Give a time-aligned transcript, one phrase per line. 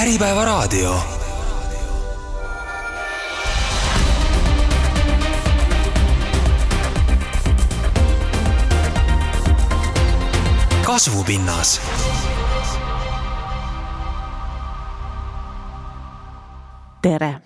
[0.00, 0.94] Äripäevaraadio.
[10.86, 11.80] kasvupinnas
[17.02, 17.36] tere!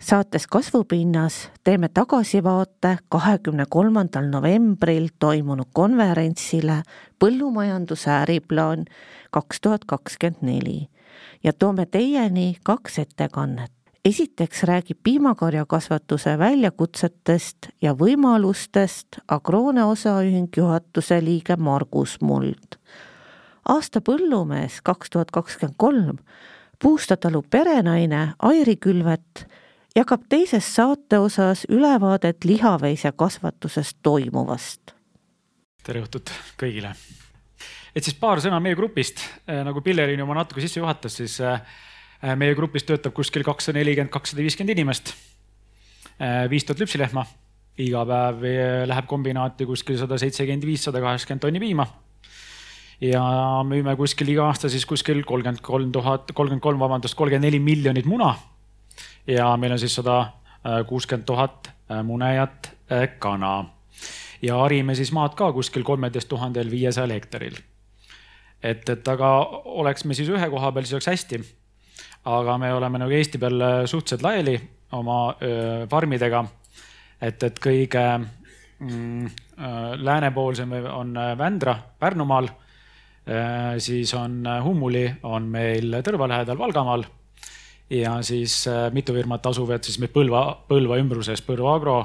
[0.00, 6.82] saates Kasvupinnas teeme tagasivaate kahekümne kolmandal novembril toimunud konverentsile
[7.18, 8.84] Põllumajanduse äriplaan
[9.30, 10.88] kaks tuhat kakskümmend neli
[11.44, 13.72] ja toome teieni kaks ettekannet.
[14.04, 22.78] esiteks räägib piimakarjakasvatuse väljakutsetest ja võimalustest Agroone osaühing juhatuse liige Margus Muld.
[23.68, 26.18] aasta põllumees kaks tuhat kakskümmend kolm
[26.82, 29.46] Puustatalu perenaine Airi Külvet
[29.96, 34.94] jagab teises saate osas ülevaadet lihaveise kasvatuses toimuvast.
[35.82, 36.94] tere õhtut kõigile.
[37.94, 41.60] Et siis paar sõna meie grupist, nagu Pillerin juba natuke sisse juhatas, siis äh,
[42.36, 45.14] meie grupis töötab kuskil kakssada nelikümmend, kakssada viiskümmend inimest.
[46.18, 47.24] Äh, viis tuhat lüpsilehma,
[47.78, 51.86] iga päev äh, läheb kombinaati kuskil sada seitsekümmend viis, sada kaheksakümmend tonni piima
[53.00, 53.22] ja
[53.66, 58.06] müüme kuskil iga aasta siis kuskil kolmkümmend kolm tuhat, kolmkümmend kolm, vabandust, kolmkümmend neli miljonit
[58.06, 58.34] muna.
[59.26, 63.64] ja meil on siis sada äh, kuuskümmend tuhat äh, munejat äh, kana
[64.42, 67.56] ja harime siis maad ka kuskil kolmeteist tuhandel viiesajal hektaril.
[68.62, 69.32] Et, et aga
[69.80, 71.40] oleks me siis ühe koha peal, siis oleks hästi.
[72.24, 74.60] aga me oleme nagu Eesti peal suhteliselt laiali
[74.92, 76.44] oma öö, farmidega.
[77.20, 78.04] et, et kõige
[78.78, 79.28] mm,
[80.02, 82.48] läänepoolsem on Vändra Pärnumaal
[83.28, 87.02] Äh, siis on äh, Hummuli on meil Tõrva lähedal Valgamaal
[87.92, 91.98] ja siis äh, mitu firmat asuvad siis meil Põlva, Põlva ümbruses, Põlva Agro,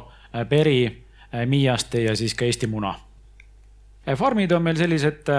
[0.49, 0.81] Peri,
[1.47, 2.91] Miiaste ja siis ka Eesti Muna.
[4.17, 5.29] farmid on meil sellised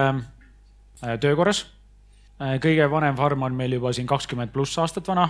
[1.21, 1.67] töökorras.
[2.39, 5.29] kõige vanem farm on meil juba siin kakskümmend pluss aastat vana.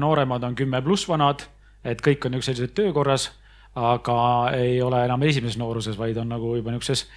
[0.00, 1.42] nooremad on kümme pluss vanad,
[1.84, 3.30] et kõik on niisugused sellised töökorras,
[3.74, 7.08] aga ei ole enam esimeses nooruses, vaid on nagu juba niisuguses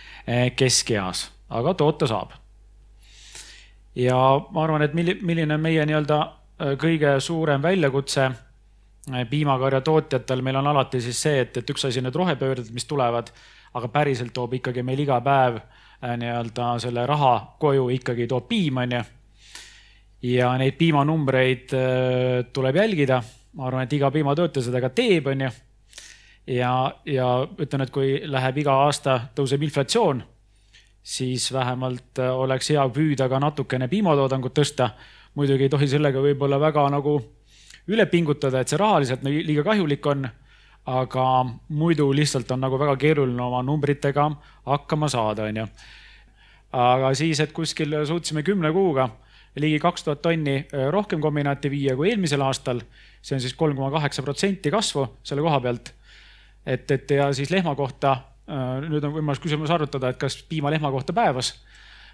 [0.56, 2.31] keskeas aga toota saab.
[3.96, 4.16] ja
[4.51, 10.59] ma arvan, et milline on meie nii-öelda äh, kõige suurem väljakutse äh, piimakarja tootjatel, meil
[10.62, 13.34] on alati siis see, et, et üks asi on need rohepöörded, mis tulevad,
[13.74, 18.78] aga päriselt toob ikkagi meil iga päev äh, nii-öelda selle raha koju ikkagi toob piim,
[18.78, 19.02] onju.
[20.22, 21.74] ja neid piimanumbreid
[22.54, 23.22] tuleb jälgida.
[23.54, 25.50] ma arvan, et iga piimatootja seda ka teeb, onju.
[26.48, 26.74] ja,
[27.06, 27.30] ja
[27.60, 30.24] ütlen, et kui läheb iga aasta tõuseb inflatsioon
[31.04, 34.90] siis vähemalt äh, oleks hea püüda ka natukene piimatoodangut tõsta.
[35.36, 37.14] muidugi ei tohi sellega võib-olla väga nagu
[37.88, 40.28] üle pingutada, et see rahaliselt liiga kahjulik on.
[40.89, 41.25] Aga
[41.69, 44.29] muidu lihtsalt on nagu väga keeruline oma numbritega
[44.66, 45.66] hakkama saada, onju.
[46.72, 49.09] aga siis, et kuskil suutsime kümne kuuga
[49.59, 52.81] ligi kaks tuhat tonni äh, rohkem kombinaati viia kui eelmisel aastal.
[53.22, 55.94] see on siis kolm koma kaheksa protsenti kasvu selle koha pealt.
[56.66, 58.17] et, et ja siis lehma kohta
[58.50, 61.51] Äh, nüüd on võimalus küsimus arutada, et kas piimalehma kohta päevas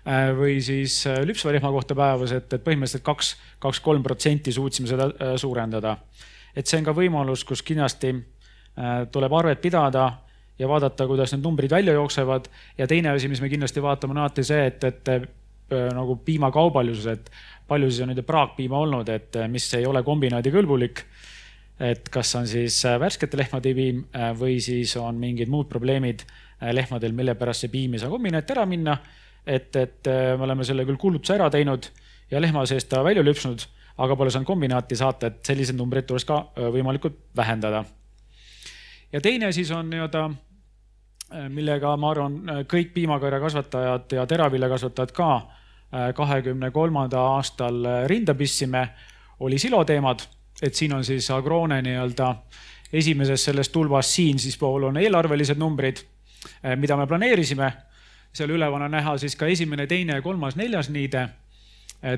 [0.03, 3.29] äh, või siis lüpsva lehma kohta päevas, et, et põhimõtteliselt kaks,
[3.63, 5.95] kaks-kolm protsenti suutsime seda suurendada.
[6.55, 8.11] et see on ka võimalus, kus kindlasti
[9.11, 10.09] tuleb arvet pidada
[10.59, 12.49] ja vaadata, kuidas need numbrid välja jooksevad.
[12.77, 15.11] ja teine asi, mis me kindlasti vaatame, on alati see, et, et
[15.95, 17.31] nagu piimakaubaljuses, et
[17.67, 21.05] palju siis on nende praakpiima olnud, et mis ei ole kombinaadikõlbulik
[21.79, 26.23] et kas on siis äh, värskete lehmade piim äh, või siis on mingid muud probleemid
[26.23, 28.97] äh, lehmadel, mille pärast see piim ei saa kombinaati ära minna.
[29.45, 31.85] et, et me oleme selle küll kuulutuse ära teinud
[32.31, 33.61] ja lehma seest ta välja lüpsnud,
[34.01, 36.39] aga pole saanud kombinaati saata, et selliseid numbreid tuleks ka
[36.73, 37.83] võimalikult vähendada.
[39.15, 40.25] Ja teine siis on nii-öelda,
[41.55, 42.35] millega ma arvan,
[42.67, 45.29] kõik piimakarjakasvatajad ja teraviljakasvatajad ka
[46.15, 47.79] kahekümne kolmanda aastal
[48.11, 48.89] rinda pissime,
[49.39, 50.27] oli siloteemad
[50.61, 52.35] et siin on siis Agrone nii-öelda
[52.93, 55.97] esimeses selles tulbas siin siis pool on eelarvelised numbrid,
[56.75, 57.73] mida me planeerisime.
[58.35, 61.27] seal üleval on näha siis ka esimene, teine, kolmas, neljas niide,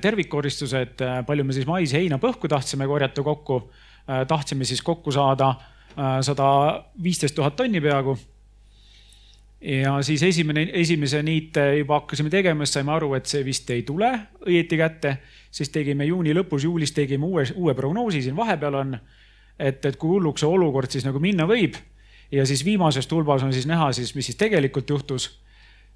[0.02, 3.72] tervikkoristused, palju me siis mais, heina, põhku tahtsime korjata kokku.
[4.28, 5.56] tahtsime siis kokku saada
[6.22, 6.48] sada
[7.04, 8.18] viisteist tuhat tonni peaaegu
[9.62, 13.84] ja siis esimene, esimese niite juba hakkasime tegema, siis saime aru, et see vist ei
[13.88, 14.12] tule
[14.46, 15.18] õieti kätte.
[15.52, 18.98] siis tegime juuni lõpus, juulis tegime uue, uue prognoosi siin vahepeal on.
[19.60, 21.76] et, et kui hulluks see olukord siis nagu minna võib.
[22.32, 25.40] ja siis viimases tulbas on siis näha siis, mis siis tegelikult juhtus.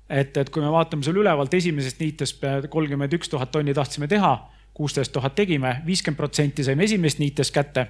[0.09, 4.49] et, et kui me vaatame seal ülevalt esimesest niitest kolmkümmend üks tuhat tonni tahtsime teha,
[4.73, 7.87] kuusteist tuhat tegime, viiskümmend protsenti saime esimesest niitest kätte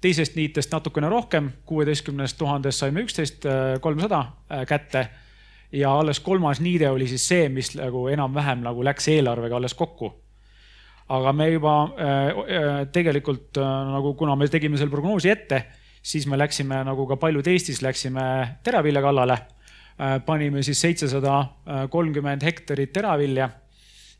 [0.00, 4.20] teisest niitest natukene rohkem, kuueteistkümnest tuhandest saime üksteist äh, kolmsada
[4.50, 5.08] äh, kätte.
[5.72, 10.12] ja alles kolmas niide oli siis see, mis nagu enam-vähem nagu läks eelarvega alles kokku.
[11.08, 11.72] aga me juba
[12.92, 13.58] tegelikult
[13.92, 15.64] nagu, kuna me tegime selle prognoosi ette,
[16.02, 18.22] siis me läksime nagu ka paljud Eestis läksime
[18.62, 19.38] teravilja kallale.
[20.26, 21.44] panime siis seitsesada
[21.90, 23.50] kolmkümmend hektarit teravilja,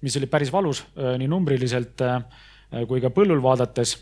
[0.03, 2.03] mis oli päris valus nii numbriliselt
[2.89, 3.97] kui ka põllul vaadates.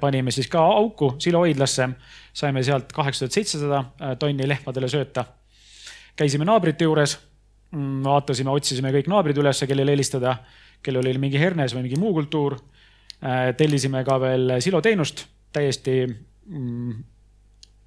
[0.00, 1.88] panime siis ka auku silohoidlasse,
[2.32, 5.24] saime sealt kaheksa tuhat seitsesada tonni lehmadele sööta.
[6.16, 7.18] käisime naabrite juures,
[7.72, 10.36] mm, vaatasime, otsisime kõik naabrid üles, kellele helistada,
[10.82, 12.58] kellel oli mingi hernes või mingi muu kultuur.
[13.56, 16.06] tellisime ka veel siloteenust täiesti
[16.46, 17.02] Mm,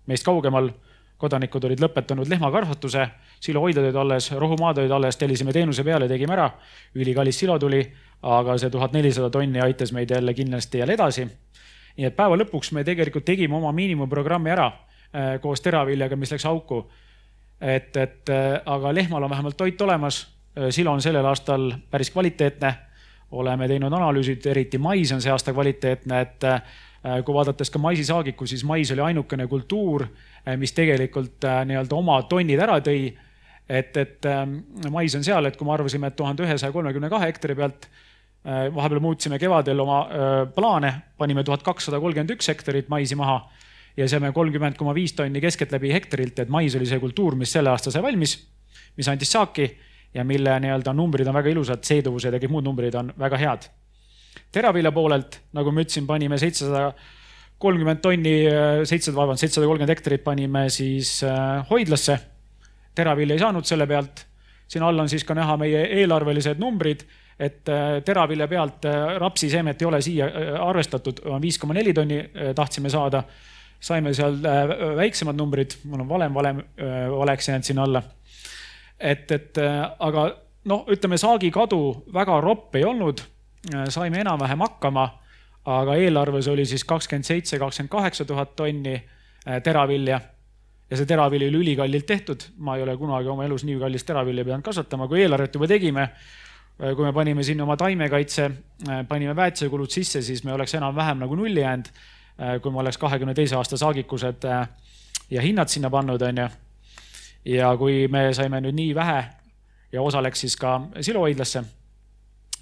[0.09, 0.67] meist kaugemal
[1.19, 3.05] kodanikud olid lõpetanud lehmakasvatuse,
[3.43, 6.49] silohoidlad olid alles, rohumaad olid alles, tellisime teenuse peale, tegime ära.
[6.95, 7.79] ülikallis silo tuli,
[8.21, 11.27] aga see tuhat nelisada tonni aitas meid jälle kindlasti jälle edasi.
[11.97, 16.45] nii et päeva lõpuks me tegelikult tegime oma miinimumprogrammi ära äh, koos teraviljaga, mis läks
[16.45, 16.87] auku.
[17.61, 20.27] et, et äh, aga lehmal on vähemalt toit olemas.
[20.57, 22.73] Äh, silo on sellel aastal päris kvaliteetne.
[23.31, 26.45] oleme teinud analüüsid, eriti mais on see aasta kvaliteetne, et
[27.25, 30.07] kui vaadates ka maisisaagiku, siis mais oli ainukene kultuur,
[30.57, 33.13] mis tegelikult nii-öelda oma tonnid ära tõi.
[33.69, 34.25] et, et
[34.89, 37.85] mais on seal, et kui me arvasime, et tuhande ühesaja kolmekümne kahe hektari pealt
[38.45, 39.97] vahepeal muutsime kevadel oma
[40.55, 43.41] plaane, panime tuhat kakssada kolmkümmend üks hektarit maisi maha
[43.97, 47.73] ja saime kolmkümmend koma viis tonni keskeltläbi hektarilt, et mais oli see kultuur, mis selle
[47.73, 48.37] aasta sai valmis,
[48.95, 49.67] mis andis saaki
[50.15, 53.67] ja mille nii-öelda numbrid on väga ilusad, seeduvused ja kõik muud numbrid on väga head
[54.53, 56.91] teravilja poolelt, nagu ma ütlesin, panime seitsesada
[57.61, 58.35] kolmkümmend tonni,
[58.87, 62.19] seitsesada, vabandust, seitsesada kolmkümmend hektarit panime siis äh, hoidlasse.
[62.95, 64.25] teravilja ei saanud selle pealt.
[64.67, 67.05] siin all on siis ka näha meie eelarvelised numbrid,
[67.39, 70.27] et äh, teravilja pealt äh, rapsiseemet ei ole siia
[70.59, 72.19] arvestatud, viis koma neli tonni
[72.55, 73.23] tahtsime saada.
[73.79, 74.41] saime seal
[74.95, 76.57] väiksemad numbrid, mul on valem, valem
[77.11, 78.01] valeks jäänud sinna alla.
[78.99, 79.57] et, et
[79.99, 80.31] aga
[80.65, 83.23] noh, ütleme saagikadu väga ropp ei olnud
[83.67, 85.03] Äh, saime enam-vähem hakkama,
[85.67, 90.21] aga eelarves oli siis kakskümmend seitse, kakskümmend kaheksa tuhat tonni äh, teravilja.
[90.89, 94.45] ja see teravili oli ülikallilt tehtud, ma ei ole kunagi oma elus nii kallist teravilja
[94.45, 96.07] pidanud kasvatama, kui eelarvet juba tegime.
[96.79, 98.49] Äh, kui me panime sinna oma taimekaitse,
[99.07, 101.91] panime väetisekulud sisse, siis me oleks enam-vähem nagu nulli jäänud.
[102.63, 104.45] kui me oleks kahekümne teise aasta saagikused
[105.29, 106.45] ja hinnad sinna pannud, onju.
[107.45, 109.25] ja kui me saime nüüd nii vähe
[109.91, 111.63] ja osa läks siis ka silohoidlasse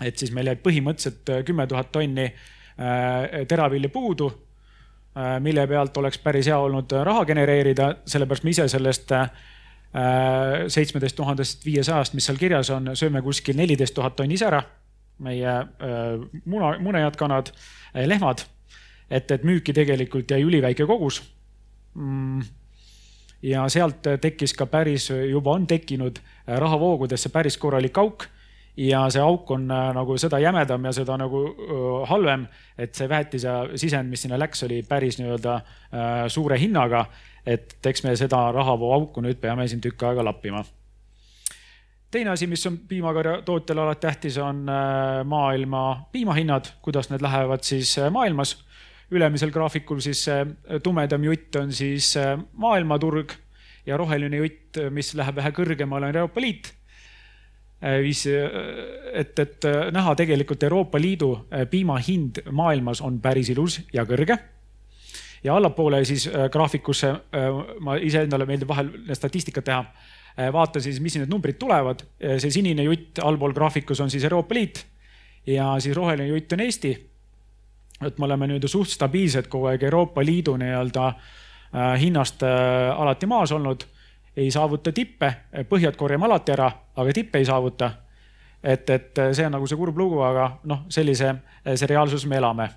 [0.05, 4.29] et siis meil jäi põhimõtteliselt äh, kümme tuhat tonni äh, teravilja puudu,
[5.17, 9.13] äh, mille pealt oleks päris hea olnud raha genereerida, sellepärast me ise sellest
[9.93, 14.61] seitsmeteist tuhandest viiesajast, mis seal kirjas on, sööme kuskil neliteist tuhat tonni ise ära.
[15.17, 15.53] meie
[16.45, 17.49] muna, munejad kanad,
[17.93, 18.43] lehmad.
[19.09, 21.23] et, et müüki tegelikult jäi üliväike kogus
[21.95, 22.41] mm
[23.41, 28.27] ja sealt tekkis ka päris, juba on tekkinud rahavoogudesse päris korralik auk
[28.77, 32.45] ja see auk on äh, nagu seda jämedam ja seda nagu äh, halvem,
[32.77, 37.05] et see väetise sisend, mis sinna läks, oli päris nii-öelda äh, suure hinnaga.
[37.47, 40.63] et eks me seda rahavooauku nüüd peame siin tükk aega lappima.
[42.11, 44.65] teine asi, mis on piimakarja tootjale alati tähtis, on
[45.23, 48.57] maailma piimahinnad, kuidas need lähevad siis maailmas.
[49.11, 50.25] ülemisel graafikul siis
[50.83, 52.13] tumedam jutt on siis
[52.53, 53.31] maailmaturg
[53.85, 56.76] ja roheline jutt, mis läheb vähe kõrgemale, on Euroopa Liit Äh,
[57.81, 61.33] viis, äh, et, et äh, näha tegelikult Euroopa Liidu
[61.69, 64.37] piima hind maailmas on päris ilus ja kõrge.
[65.43, 67.11] ja allapoole siis graafikusse,
[67.79, 69.83] ma iseendale meeldib vahel statistikat teha,
[70.51, 72.01] vaata siis, mis need numbrid tulevad.
[72.41, 74.85] see sinine jutt allpool graafikus on siis Euroopa Liit
[75.47, 76.91] ja siis roheline jutt on Eesti.
[78.05, 81.13] et me oleme nii-öelda suht stabiilsed kogu aeg Euroopa Liidu nii-öelda
[82.01, 82.43] hinnast
[82.97, 83.85] alati maas olnud
[84.37, 85.31] ei saavuta tippe,
[85.69, 87.91] põhjad korjame alati ära, aga tippe ei saavuta.
[88.63, 91.35] et, et see on nagu see kurb lugu, aga noh, sellise,
[91.75, 92.69] see reaalsus me elame.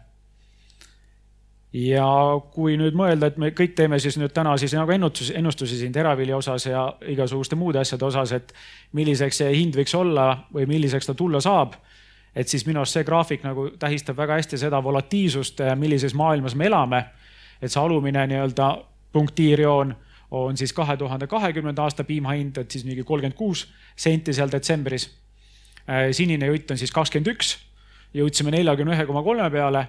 [1.73, 2.07] ja
[2.55, 5.93] kui nüüd mõelda, et me kõik teeme siis nüüd täna siis nagu ennustusi, ennustusi siin
[5.93, 8.53] teravilja osas ja igasuguste muude asjade osas, et
[8.93, 11.77] milliseks see hind võiks olla või milliseks ta tulla saab
[12.35, 16.67] et siis minu arust see graafik nagu tähistab väga hästi seda volatiilsust, millises maailmas me
[16.67, 17.05] elame.
[17.63, 18.67] et see alumine nii-öelda
[19.13, 19.95] punktiirjoon
[20.31, 24.51] on siis kahe tuhande kahekümnenda aasta piima hind, et siis mingi kolmkümmend kuus senti seal
[24.53, 25.09] detsembris.
[25.89, 27.57] Äh, sinine jutt on siis kakskümmend üks,
[28.15, 29.87] jõudsime neljakümne ühe koma kolme peale.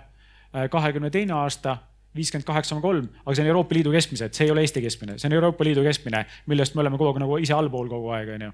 [0.55, 1.77] Äh, kahekümne teine aasta
[2.15, 5.17] viiskümmend kaheksa koma kolm, aga see on Euroopa Liidu keskmised, see ei ole Eesti keskmine,
[5.19, 8.33] see on Euroopa Liidu keskmine, millest me oleme kogu aeg nagu ise allpool kogu aeg,
[8.35, 8.51] onju.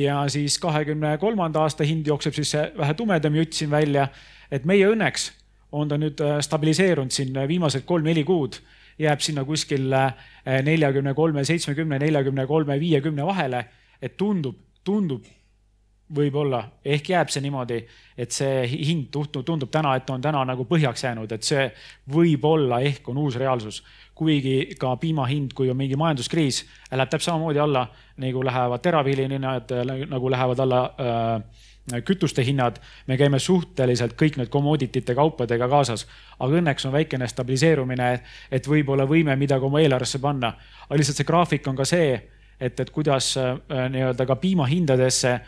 [0.00, 4.08] ja siis kahekümne kolmanda aasta hind jookseb siis see vähe tumedam jutt siin välja,
[4.50, 5.30] et meie õnneks
[5.72, 8.58] on ta nüüd äh, stabiliseerunud siin viimased kolm-neli kuud
[9.00, 10.14] jääb sinna kuskil äh,
[10.64, 13.64] neljakümne kolme, seitsmekümne, neljakümne kolme, viiekümne vahele.
[14.00, 15.26] et tundub, tundub
[16.14, 17.78] võib-olla, ehk jääb see niimoodi,
[18.18, 21.66] et see hind tundub täna, et on täna nagu põhjaks jäänud, et see
[22.10, 23.82] võib-olla ehk on uus reaalsus.
[24.20, 27.86] kuigi ka piima hind, kui on mingi majanduskriis, läheb täpselt samamoodi alla
[28.20, 29.72] nagu lähevad teraviljaninnad,
[30.10, 31.68] nagu lähevad alla äh,
[32.06, 36.06] kütuste hinnad, me käime suhteliselt kõik need commoditite kaupadega kaasas,
[36.38, 38.10] aga õnneks on väikene stabiliseerumine,
[38.50, 40.54] et võib-olla võime midagi oma eelarvesse panna.
[40.88, 42.14] aga lihtsalt see graafik on ka see,
[42.60, 43.56] et, et kuidas äh,
[43.90, 45.42] nii-öelda ka piimahindadesse äh,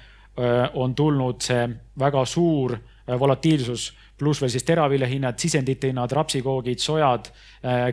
[0.74, 1.66] on tulnud see
[1.98, 7.32] väga suur äh, volatiilsus, pluss veel siis teraviljahinnad, sisendite hinnad, rapsikoogid, sojad,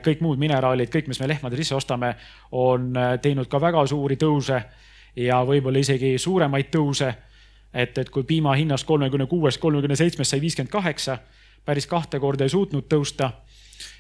[0.06, 2.12] kõik muud mineraalid, kõik, mis me lehmadele sisse ostame,
[2.53, 2.91] on
[3.24, 4.60] teinud ka väga suuri tõuse
[5.18, 7.10] ja võib-olla isegi suuremaid tõuse.
[7.74, 11.18] Et, et kui piima hinnast kolmekümne kuuest, kolmekümne seitsmest sai viiskümmend kaheksa,
[11.66, 13.32] päris kahte korda ei suutnud tõusta,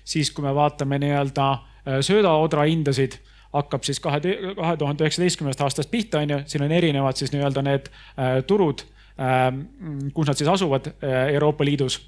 [0.03, 1.49] siis kui me vaatame nii-öelda
[2.05, 3.19] söödaodra hindasid
[3.53, 4.21] hakkab siis kahe,
[4.55, 8.83] kahe tuhande üheksateistkümnendast aastast pihta, on ju, siin on erinevad siis nii-öelda need äh, turud
[9.17, 9.49] äh,,
[10.13, 11.99] kus nad siis asuvad äh, Euroopa Liidus.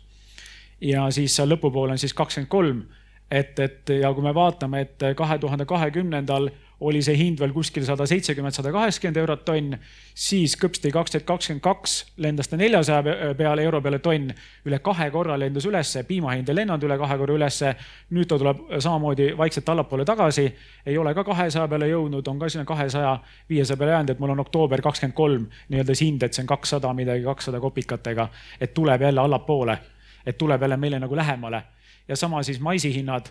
[0.82, 2.84] ja siis seal lõpupoole on siis kakskümmend kolm,
[3.32, 6.50] et, et ja kui me vaatame, et kahe tuhande kahekümnendal
[6.82, 9.76] oli see hind veel kuskil sada seitsekümmend, sada kaheksakümmend eurot tonn,
[10.18, 14.32] siis kõpsti kaks tuhat kakskümmend kaks lendas ta neljasaja peale euro peale tonn,
[14.66, 17.76] üle kahe korra lendas ülesse, piima hind ei lennanud üle kahe korra ülesse.
[18.12, 20.48] nüüd ta tuleb samamoodi vaikselt allapoole tagasi,
[20.86, 23.20] ei ole ka kahesaja peale jõudnud, on ka sinna kahesaja,
[23.50, 26.50] viiesaja peale jäänud, et mul on oktoober kakskümmend kolm nii-öelda see hind, et see on
[26.50, 28.28] kakssada midagi, kakssada kopikatega,
[28.60, 29.78] et tuleb jälle allapoole,
[30.26, 31.64] et tuleb jälle meile nagu lähemale
[32.08, 33.30] ja sama siis maisihinnad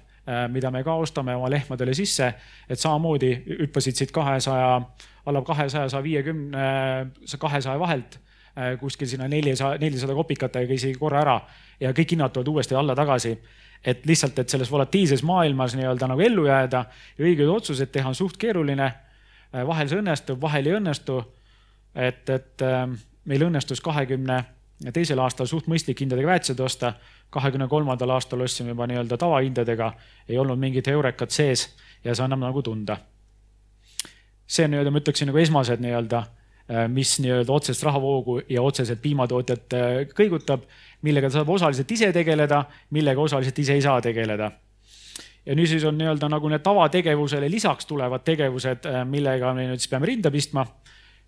[0.49, 2.27] mida me ka ostame oma lehmadele sisse,
[2.69, 3.31] et samamoodi
[3.65, 4.81] hüppasid siit kahesaja,
[5.27, 6.59] alla kahesaja, saja viiekümne,
[7.39, 8.19] kahesaja vahelt
[8.59, 11.41] äh, kuskil sinna neljasaja, nelisada kopikatega isegi korra ära
[11.81, 13.39] ja kõik hinnad tulevad uuesti alla tagasi.
[13.85, 16.85] et lihtsalt, et selles volatiilses maailmas nii-öelda nagu ellu jääda
[17.19, 18.93] ja õigeid otsuseid teha on suht keeruline.
[19.55, 21.23] Äh, vahel see õnnestub, vahel ei õnnestu.
[21.95, 22.62] et, et
[23.25, 24.45] meil õnnestus kahekümne
[24.89, 26.95] teisel aastal suht mõistlik hindadega väetised osta
[27.31, 29.93] kahekümne kolmandal aastal ostsime juba nii-öelda tavahindadega,
[30.29, 31.69] ei olnud mingit eurekat sees
[32.05, 32.97] ja see annab nagu tunda.
[34.51, 36.23] see nii-öelda, ma ütleksin nagu esmased nii-öelda,
[36.71, 40.65] äh, mis nii-öelda otsest rahavoogu ja otseselt piimatootjat äh, kõigutab,
[41.03, 44.51] millega ta saab osaliselt ise tegeleda, millega osaliselt ise ei saa tegeleda
[45.47, 49.83] ja nüüd siis on nii-öelda nagu need tavategevusele lisaks tulevad tegevused, äh, millega me nüüd
[49.83, 50.67] siis peame rinda pistma.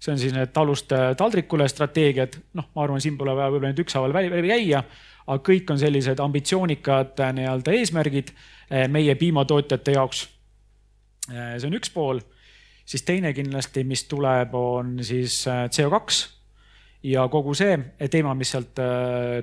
[0.02, 3.85] See on siis need talust taldrikule strateegiad, noh, ma arvan, siin pole vaja võib-olla nüüd
[3.85, 4.82] ükshaaval läbi käia
[5.26, 10.26] aga kõik on sellised ambitsioonikad äh, nii-öelda eesmärgid äh, meie piimatootjate jaoks.
[11.30, 12.23] Äh, see on üks pool,
[12.88, 16.23] siis teine kindlasti, mis tuleb, on siis CO2
[17.12, 17.78] ja kogu see
[18.11, 18.78] teema, mis sealt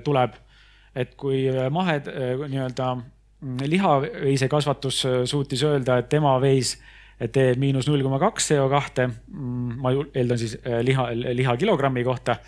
[0.04, 0.38] tuleb.
[0.90, 6.32] et kui mahe nii-öelda mm, lihaveise kasvatus suutis öelda, et tema
[7.20, 12.38] veis teeb miinus null koma kaks CO2, mm, ma eeldan siis liha, liha kilogrammi kohta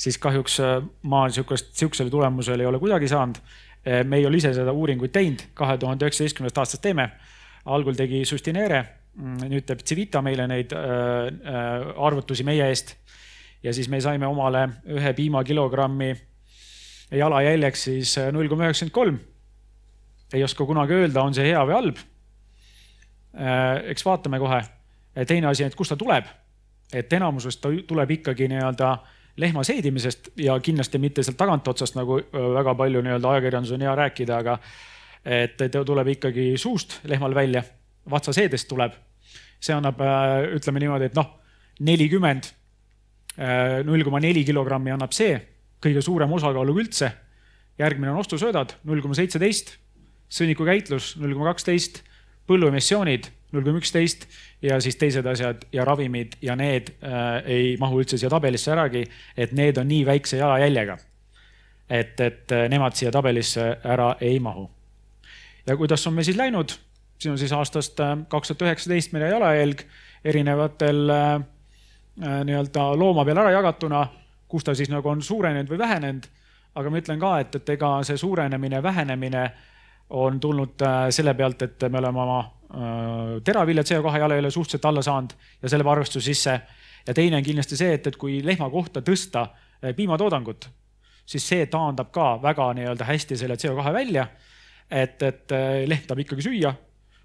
[0.00, 3.36] siis kahjuks äh, ma sihukest, sihukesele tulemusele ei ole kuidagi saanud.
[3.36, 7.10] Äh, me ei ole ise seda uuringuid teinud, kahe tuhande üheksateistkümnendast aastast teeme.
[7.64, 8.78] algul tegi Sustinere,
[9.14, 12.96] mm, nüüd teeb Civita meile neid äh, arvutusi meie eest.
[13.62, 16.14] ja siis me saime omale ühe piimakilogrammi
[17.12, 19.18] jalajäljeks siis null koma üheksakümmend kolm.
[20.32, 22.00] ei oska kunagi öelda, on see hea või halb.
[23.34, 24.60] Eks vaatame kohe.
[25.26, 26.24] teine asi, et kust ta tuleb.
[26.92, 28.98] et enamusest ta tuleb ikkagi nii-öelda
[29.36, 34.38] lehma seedimisest ja kindlasti mitte sealt tagantotsast, nagu väga palju nii-öelda ajakirjandus on hea rääkida,
[34.42, 34.58] aga
[35.24, 37.62] et ta tuleb ikkagi suust lehmal välja,
[38.10, 38.92] vatsaseedest tuleb.
[39.60, 39.98] see annab,
[40.56, 41.26] ütleme niimoodi, et noh,
[41.84, 42.46] nelikümmend,
[43.84, 45.34] null koma neli kilogrammi annab see,
[45.84, 47.10] kõige suurem osakaaluga üldse.
[47.78, 49.76] järgmine on ostusöödad, null koma seitseteist,
[50.28, 52.02] sõnnikukäitlus null koma kaksteist,
[52.50, 54.26] põlluemissioonid null koma üksteist
[54.62, 59.06] ja siis teised asjad ja ravimid ja need äh, ei mahu üldse siia tabelisse äragi,
[59.36, 60.98] et need on nii väikse jalajäljega.
[61.90, 64.70] et, et äh, nemad siia tabelisse ära ei mahu.
[65.66, 66.78] ja kuidas on meil siis läinud?
[67.20, 69.82] siin on siis aastast äh, kaks tuhat üheksateist meie jalajälg
[70.24, 74.06] erinevatel äh, äh, nii-öelda looma peal ära jagatuna,
[74.48, 76.28] kus ta siis nagu on suurenenud või vähenenud.
[76.74, 79.50] aga ma ütlen ka, et, et ega see suurenemine, vähenemine
[80.10, 82.40] on tulnud äh, selle pealt, et me oleme oma
[82.74, 85.30] Äh, teravilja CO2 jalajälje suhteliselt alla saanud
[85.62, 86.60] ja selle arvestuse sisse.
[87.06, 90.68] ja teine on kindlasti see, et, et kui lehma kohta tõsta äh, piimatoodangut,
[91.26, 94.26] siis see taandab ka väga nii-öelda hästi selle CO2 välja.
[94.90, 95.52] et, et
[95.86, 96.72] lehm tahab ikkagi süüa,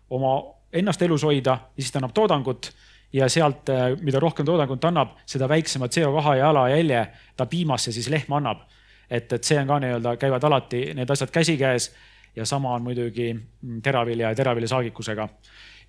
[0.10, 0.34] oma
[0.74, 2.72] ennast elus hoida ja siis ta annab toodangut
[3.14, 3.70] ja sealt,
[4.02, 7.06] mida rohkem toodangut annab, seda väiksema CO2 jalajälje
[7.38, 8.66] ta piimasse siis lehm annab.
[9.10, 11.92] et, et see on ka nii-öelda, käivad alati need asjad käsikäes
[12.36, 15.28] ja sama on muidugi mm, teravilja ja teravilja saagikusega.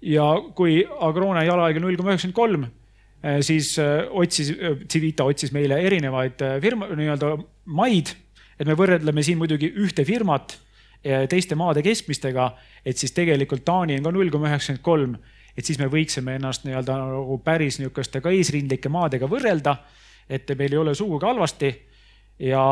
[0.02, 0.24] ja
[0.54, 2.66] kui agroone jalajälg on null koma üheksakümmend kolm,
[3.40, 3.76] siis
[4.10, 4.52] otsis,
[4.88, 7.32] Civita otsis meile erinevaid firma, nii-öelda
[7.64, 8.12] maid,
[8.60, 10.58] et me võrdleme siin muidugi ühte firmat
[11.30, 12.50] teiste maade keskmistega,
[12.84, 15.16] et siis tegelikult Taani on ka null koma üheksakümmend kolm,
[15.56, 19.76] et siis me võiksime ennast nii-öelda nagu päris niisuguste ka eesrindlike maadega võrrelda,
[20.28, 21.72] et meil ei ole sugugi halvasti
[22.38, 22.62] ja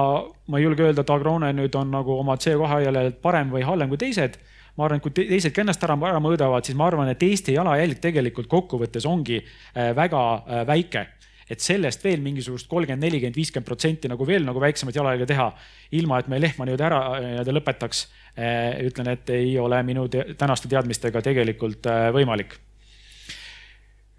[0.47, 3.93] ma ei julge öelda, et Agrone nüüd on nagu oma CO2 jalajäljelt parem või halvem
[3.93, 4.39] kui teised.
[4.77, 7.55] ma arvan, et kui teised ka ennast ära, ära mõõdavad, siis ma arvan, et Eesti
[7.55, 11.07] jalajälg tegelikult kokkuvõttes ongi äh, väga äh, väike
[11.45, 15.51] et sellest veel mingisugust kolmkümmend, nelikümmend, viiskümmend protsenti nagu veel nagu väiksemat jalajälge teha,
[15.93, 18.07] ilma et me lehma nii-öelda ära nii-öelda lõpetaks.
[18.35, 22.57] Äh, ütlen, et ei ole minu te tänaste teadmistega tegelikult võimalik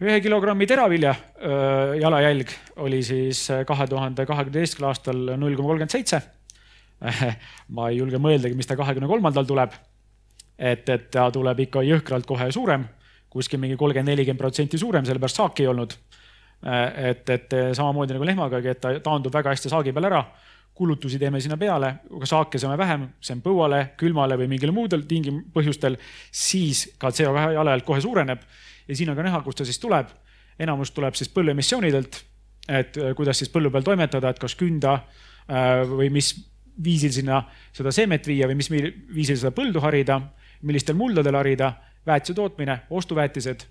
[0.04, 1.14] ühe kilogrammi teravilja
[2.02, 2.52] jalajälg
[2.84, 6.22] oli siis kahe tuhande kahekümne teistkümnendal aastal null koma kolmkümmend seitse.
[7.76, 9.76] ma ei julge mõeldagi, mis ta kahekümne kolmandal tuleb.
[10.58, 12.86] et, et ta tuleb ikka jõhkralt kohe suurem,
[13.30, 15.96] kuskil mingi kolmkümmend, nelikümmend protsenti suurem, sellepärast saaki ei olnud.
[16.66, 20.26] et, et samamoodi nagu lehmagagi, et ta taandub väga hästi saagi peal ära
[20.76, 25.06] kulutusi teeme sinna peale, aga saake saame vähem, see on põuale, külmale või mingil muudel
[25.08, 25.96] tingim-, põhjustel,
[26.36, 28.44] siis ka CO2 jalajälg kohe suureneb
[28.88, 30.08] ja siin on ka näha, kust ta siis tuleb.
[30.60, 32.22] enamus tuleb siis põlluemissioonidelt,
[32.70, 36.32] et äh, kuidas siis põllu peal toimetada, et kas künda äh, või mis
[36.84, 37.42] viisil sinna
[37.76, 40.22] seda seemet viia või mis viisil seda põldu harida,
[40.64, 41.74] millistel muldadel harida,
[42.08, 43.66] väetise tootmine, ostuväetised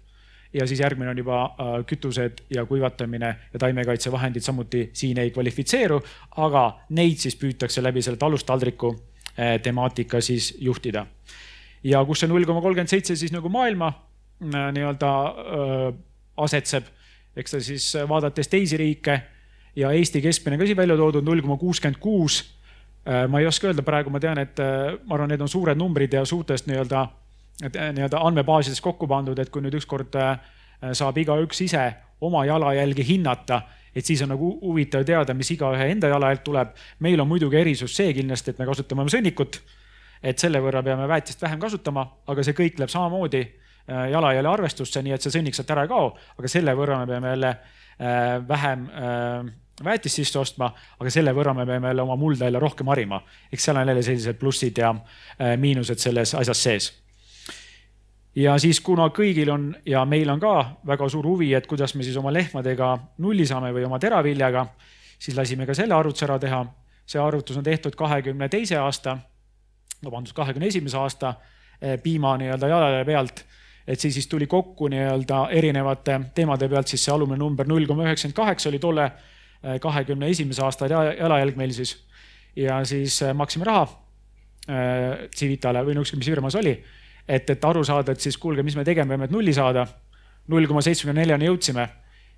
[0.55, 6.01] ja siis järgmine on juba äh, kütused ja kuivatamine ja taimekaitsevahendid samuti siin ei kvalifitseeru,
[6.45, 8.95] aga neid siis püütakse läbi selle talustaldriku
[9.63, 11.07] temaatika siis juhtida.
[11.83, 13.89] ja kus see null koma kolmkümmend seitse siis nagu maailma
[14.41, 15.95] nii-öelda äh,
[16.37, 16.85] asetseb.
[17.37, 19.21] eks ta siis äh, vaadates teisi riike
[19.77, 22.55] ja Eesti keskmine ka siin välja toodud null koma kuuskümmend kuus.
[23.29, 24.57] ma ei oska öelda, praegu ma tean, et
[25.05, 27.03] ma arvan, need on suured numbrid ja suurtest nii-öelda,
[27.93, 30.17] nii-öelda andmebaasides kokku pandud, et kui nüüd ükskord
[30.97, 31.83] saab igaüks ise
[32.25, 33.61] oma jalajälgi hinnata,
[33.93, 36.73] et siis on nagu huvitav teada, mis igaühe enda jalajälg tuleb.
[37.01, 39.61] meil on muidugi erisus see kindlasti, et me kasutame sõnnikut.
[40.23, 45.03] et selle võrra peame väetist vähem kasutama, aga see kõik läheb samamoodi Äh, jalajälje arvestusse,
[45.03, 48.49] nii et see sõnnik sealt ära ei kao, aga selle võrra me peame jälle äh,
[48.49, 49.53] vähem äh,
[49.85, 50.71] väetist sisse ostma,
[51.01, 53.23] aga selle võrra me peame jälle oma mulda jälle rohkem harima.
[53.53, 54.95] eks seal on jälle sellised plussid ja
[55.59, 56.93] miinused selles asjas sees.
[58.35, 60.55] ja siis, kuna kõigil on ja meil on ka
[60.87, 64.67] väga suur huvi, et kuidas me siis oma lehmadega nulli saame või oma teraviljaga,
[65.19, 66.65] siis lasime ka selle arvutuse ära teha.
[67.07, 69.19] see arvutus on tehtud kahekümne teise aasta,
[70.05, 71.35] vabandust, kahekümne esimese aasta
[72.03, 73.45] piima nii-öelda jalajälje pealt
[73.87, 78.07] et see siis tuli kokku nii-öelda erinevate teemade pealt, siis see alumine number null koma
[78.07, 81.97] üheksakümmend kaheksa oli tolle äh, kahekümne esimese aasta jalajälg meil siis.
[82.57, 86.79] ja siis äh, maksime raha äh, Civitale või ükskõik mis firmas oli,
[87.29, 89.87] et, et aru saada, et siis kuulge, mis me tegema peame, et nulli saada.
[90.49, 91.89] null koma seitsmekümne neljani jõudsime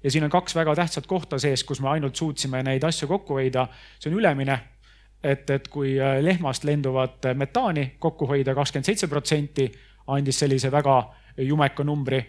[0.03, 3.35] ja siin on kaks väga tähtsat kohta sees, kus me ainult suutsime neid asju kokku
[3.35, 3.69] hoida.
[3.99, 4.59] see on ülemine
[5.23, 9.71] et, et kui lehmast lenduvat metaani kokku hoida kakskümmend seitse protsenti,
[10.07, 10.99] andis sellise väga
[11.39, 12.23] jumeka numbri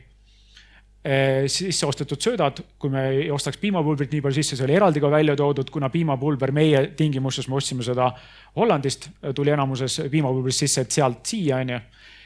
[1.47, 5.11] sisse ostetud söödad, kui me ei ostaks piimapulbrit nii palju sisse, see oli eraldi ka
[5.11, 8.09] välja toodud, kuna piimapulber meie tingimustes, me ostsime seda
[8.57, 11.79] Hollandist, tuli enamuses piimapulbrist sisse, et sealt siia onju.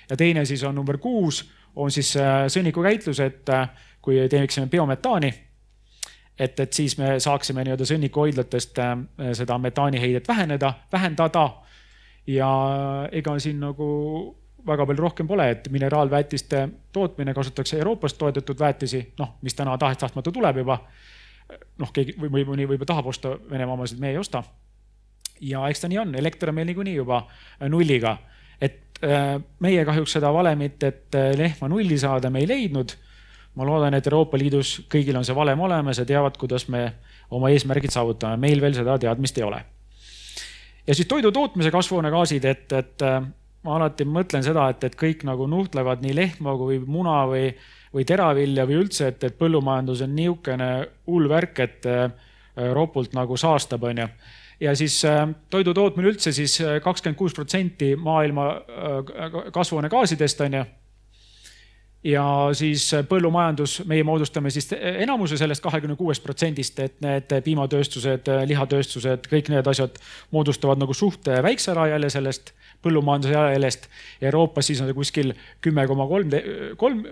[0.10, 1.44] ja teine siis on number kuus,
[1.76, 3.70] on siis äh, sõnnikukäitlus, et äh,
[4.02, 5.34] kui teeksime biometaani,
[6.40, 8.80] et, et siis me saaksime nii-öelda sõnnikuhoidlatest
[9.38, 11.50] seda metaaniheidet väheneda, vähendada.
[12.28, 12.50] ja
[13.12, 19.36] ega siin nagu väga palju rohkem pole, et mineraalväetiste tootmine kasutatakse Euroopast toetatud väetisi, noh,
[19.42, 20.80] mis täna tahes-tahtmata tuleb juba.
[21.78, 24.44] noh, keegi või, mõni võib-olla tahab osta Venemaa omasid, me ei osta.
[25.42, 27.28] ja eks ta nii on, elekter on meil niikuinii juba
[27.70, 28.18] nulliga.
[28.62, 32.96] et äh, meie kahjuks seda valemit, et äh, lehma nulli saada, me ei leidnud.
[33.56, 36.94] ma loodan, et Euroopa Liidus kõigil on see valem olemas ja teavad, kuidas me
[37.32, 39.64] oma eesmärgid saavutame, meil veel seda teadmist ei ole
[40.88, 43.22] ja siis toidu tootmise kasvuhoonegaasid, et, et äh,
[43.66, 47.52] ma alati mõtlen seda, et, et kõik nagu nuhtlevad nii lehma kui muna või,
[47.94, 50.72] või teravilja või üldse, et, et põllumajandus on niisugune
[51.10, 52.08] hull värk, et äh,
[52.74, 54.08] ropult nagu saastab, onju.
[54.62, 58.52] ja siis äh, toidu tootmine üldse siis äh, kakskümmend kuus protsenti maailma
[59.54, 60.66] kasvuhoonegaasidest, onju
[62.02, 62.26] ja
[62.58, 69.52] siis põllumajandus, meie moodustame siis enamuse sellest kahekümne kuuest protsendist, et need piimatööstused, lihatööstused, kõik
[69.54, 70.02] need asjad
[70.34, 73.88] moodustavad nagu suht väikse ala jälle sellest põllumajanduse jalajäljest.
[74.22, 76.34] Euroopas siis on see kuskil kümme koma kolm,
[76.78, 77.04] kolm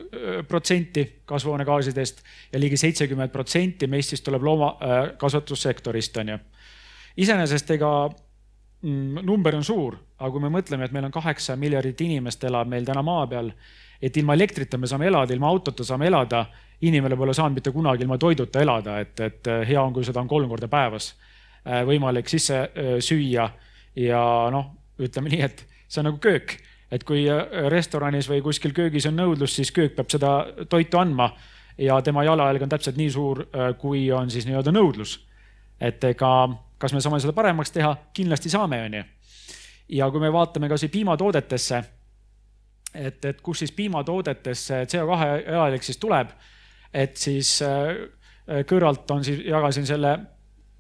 [0.47, 6.39] protsenti kasvuhoonegaasidest ja ligi seitsekümmend protsenti meist siis tuleb loomakasvatussektorist, on ju.
[7.17, 7.91] iseenesest ega
[8.81, 12.69] mm, number on suur, aga kui me mõtleme, et meil on kaheksa miljardit inimest elab
[12.69, 13.51] meil täna maa peal,
[14.01, 16.45] et ilma elektrita me saame elada, ilma autota saame elada,
[16.81, 20.29] inimene pole saanud mitte kunagi ilma toiduta elada, et, et hea on, kui seda on
[20.31, 21.13] kolm korda päevas
[21.85, 22.61] võimalik sisse
[23.03, 23.49] süüa
[23.99, 24.21] ja
[24.53, 26.55] noh, ütleme nii, et see on nagu köök,
[26.91, 27.25] et kui
[27.71, 30.31] restoranis või kuskil köögis on nõudlus, siis köök peab seda
[30.69, 31.31] toitu andma
[31.79, 33.45] ja tema jalajälg on täpselt nii suur,
[33.81, 35.19] kui on siis nii-öelda nõudlus.
[35.79, 39.03] et ega, kas me saame seda paremaks teha, kindlasti saame, onju.
[39.89, 41.83] ja kui me vaatame kasvõi piimatoodetesse,
[42.93, 46.33] et, et kus siis piimatoodetesse CO2 jalajälg siis tuleb,
[46.93, 47.53] et siis
[48.67, 50.17] kõrvalt on siis, jagasin selle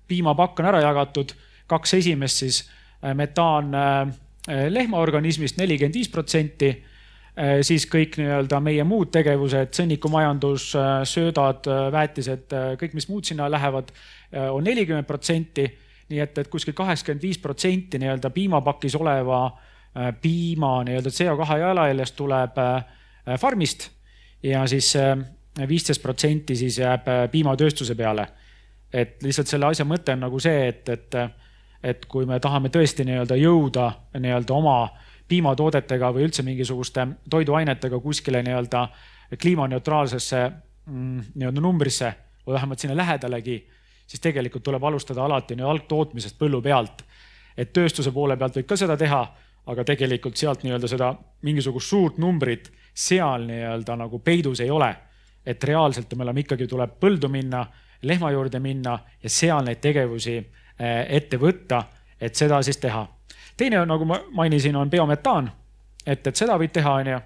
[0.07, 1.31] piimapakk on ära jagatud,
[1.69, 2.78] kaks esimest siis Äh,
[3.13, 4.01] metaan äh,
[4.49, 6.71] äh, lehmaorganismist nelikümmend viis protsenti,
[7.63, 10.63] siis kõik nii-öelda meie muud tegevused, sõnnikumajandus,
[11.07, 13.93] söödad, väetised, kõik, mis muud sinna lähevad,
[14.51, 15.69] on nelikümmend protsenti.
[16.09, 19.39] nii et, et kuskil kaheksakümmend viis protsenti nii-öelda piimapakis oleva
[20.21, 22.59] piima nii-öelda CO2 jalajäljest tuleb
[23.39, 23.89] farmist
[24.43, 24.97] ja siis
[25.67, 28.27] viisteist protsenti siis jääb piimatööstuse peale.
[28.93, 31.15] et lihtsalt selle asja mõte on nagu see, et, et
[31.83, 34.79] et kui me tahame tõesti nii-öelda jõuda nii-öelda oma
[35.29, 38.87] piimatoodetega või üldse mingisuguste toiduainetega kuskile nii-öelda
[39.41, 40.41] kliimaneutraalsesse
[40.85, 42.13] mm, nii-öelda numbrisse
[42.47, 43.59] või vähemalt sinna lähedalegi,
[44.07, 47.05] siis tegelikult tuleb alustada alati nii algtootmisest põllu pealt.
[47.57, 49.19] et tööstuse poole pealt võib ka seda teha,
[49.65, 54.95] aga tegelikult sealt nii-öelda seda mingisugust suurt numbrit seal nii-öelda nagu peidus ei ole.
[55.45, 57.65] et reaalselt me oleme ikkagi, tuleb põldu minna,
[58.01, 60.35] lehma juurde minna ja seal neid tegevusi
[60.79, 61.83] ette võtta,
[62.21, 63.07] et seda siis teha.
[63.57, 65.51] teine, nagu ma mainisin, on biometaan.
[66.05, 67.19] et, et seda võib teha, onju.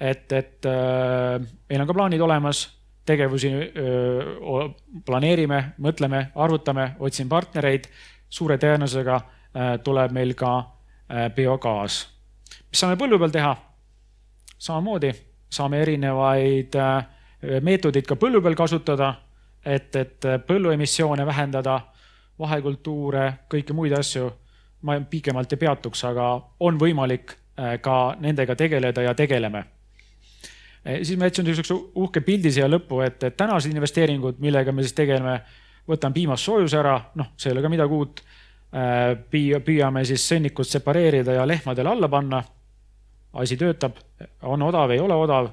[0.00, 2.68] et, et äh, meil on ka plaanid olemas,
[3.08, 4.68] tegevusi öö,
[5.06, 7.88] planeerime, mõtleme, arvutame, otsin partnereid.
[8.30, 9.20] suure tõenäosusega
[9.84, 10.50] tuleb meil ka
[11.34, 12.08] biogaas.
[12.70, 13.56] mis saame põllu peal teha?
[14.58, 15.12] samamoodi
[15.50, 16.76] saame erinevaid
[17.62, 19.14] meetodeid ka põllu peal kasutada,
[19.64, 21.80] et, et põlluemissioone vähendada
[22.38, 24.30] vahekultuure, kõiki muid asju.
[24.82, 26.24] ma pikemalt ei peatuks, aga
[26.60, 29.58] on võimalik äh, ka nendega tegeleda ja tegeleme.
[30.86, 34.84] Äh, siis ma jätsin niisuguse uhke pildi siia lõppu, et, et tänased investeeringud, millega me
[34.86, 35.40] siis tegeleme,
[35.88, 38.22] võtan piimast soojuse ära, noh, see ei ole ka midagi uut.
[38.68, 39.16] Äh,
[39.64, 42.42] püüame siis sõnnikut separeerida ja lehmadele alla panna.
[43.32, 43.96] asi töötab,
[44.42, 45.50] on odav, ei ole odav,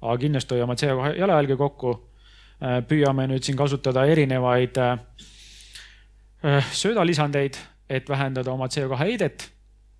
[0.00, 2.04] aga kindlasti hoiame CO2 jalajälge kokku.
[2.88, 4.98] püüame nüüd siin kasutada erinevaid äh,
[6.72, 7.54] söödalisandeid,
[7.90, 9.50] et vähendada oma CO2 heidet.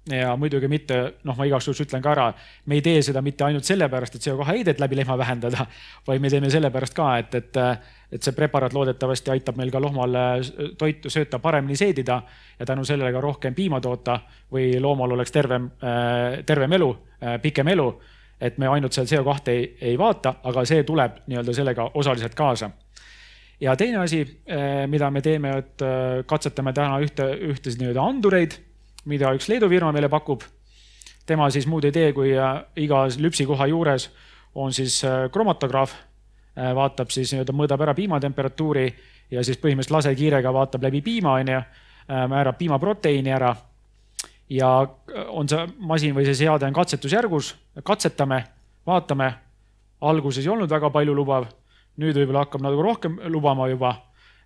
[0.08, 0.94] ja muidugi mitte,
[1.28, 2.30] noh, ma igaks juhuks ütlen ka ära,
[2.64, 5.66] me ei tee seda mitte ainult sellepärast, et CO2 heidet läbi lehma vähendada,
[6.06, 7.58] vaid me teeme sellepärast ka, et, et,
[8.16, 10.16] et see preparaat loodetavasti aitab meil ka lohmal
[10.80, 12.22] toitu sööta paremini seedida
[12.58, 14.16] ja tänu sellele ka rohkem piima toota
[14.52, 16.88] või loomal oleks tervem, äh, tervem elu,
[17.20, 17.92] äh, pikem elu.
[18.40, 22.70] et me ainult seal CO2 ei, ei vaata, aga see tuleb nii-öelda sellega osaliselt kaasa
[23.60, 28.58] ja teine asi, eh, mida me teeme, et eh, katsetame täna ühte, ühtesid nii-öelda andureid,
[29.10, 30.42] mida üks Leedu firma meile pakub.
[31.28, 34.10] tema siis muud ei tee, kui eh, iga lüpsikoha juures
[34.54, 35.92] on siis kromatograaf,
[36.56, 38.86] vaatab siis nii-öelda, mõõdab ära piimatemperatuuri
[39.30, 41.60] ja siis põhimõtteliselt lasekiirega vaatab läbi piima, onju,
[42.08, 43.54] määrab piimaproteiini ära.
[44.48, 44.88] ja
[45.28, 48.44] on see masin või see seade on katsetusjärgus, katsetame,
[48.86, 49.34] vaatame.
[50.00, 51.46] alguses ei olnud väga palju lubav
[51.98, 53.96] nüüd võib-olla hakkab nagu rohkem lubama juba.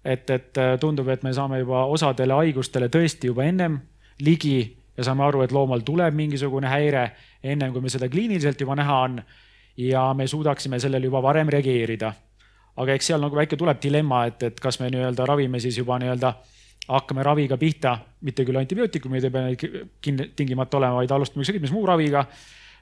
[0.05, 3.79] et, et äh, tundub, et me saame juba osadele haigustele tõesti juba ennem
[4.21, 7.05] ligi ja saame aru, et loomal tuleb mingisugune häire
[7.43, 9.23] ennem kui me seda kliiniliselt juba näha on.
[9.77, 12.13] ja me suudaksime sellele juba varem reageerida.
[12.77, 15.99] aga eks seal nagu väike tuleb dilemma, et, et kas me nii-öelda ravime siis juba
[15.99, 16.35] nii-öelda
[16.89, 21.73] hakkame raviga pihta, mitte küll antibiootikumid ei pea neid tingimata olema, vaid alustame ükskõik mis
[21.73, 22.25] muu raviga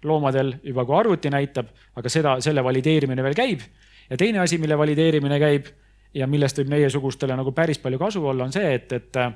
[0.09, 3.66] loomadel juba kui arvuti näitab, aga seda, selle valideerimine veel käib
[4.11, 5.70] ja teine asi, mille valideerimine käib
[6.14, 9.33] ja millest võib meiesugustele nagu päris palju kasu olla, on see, et, et äh,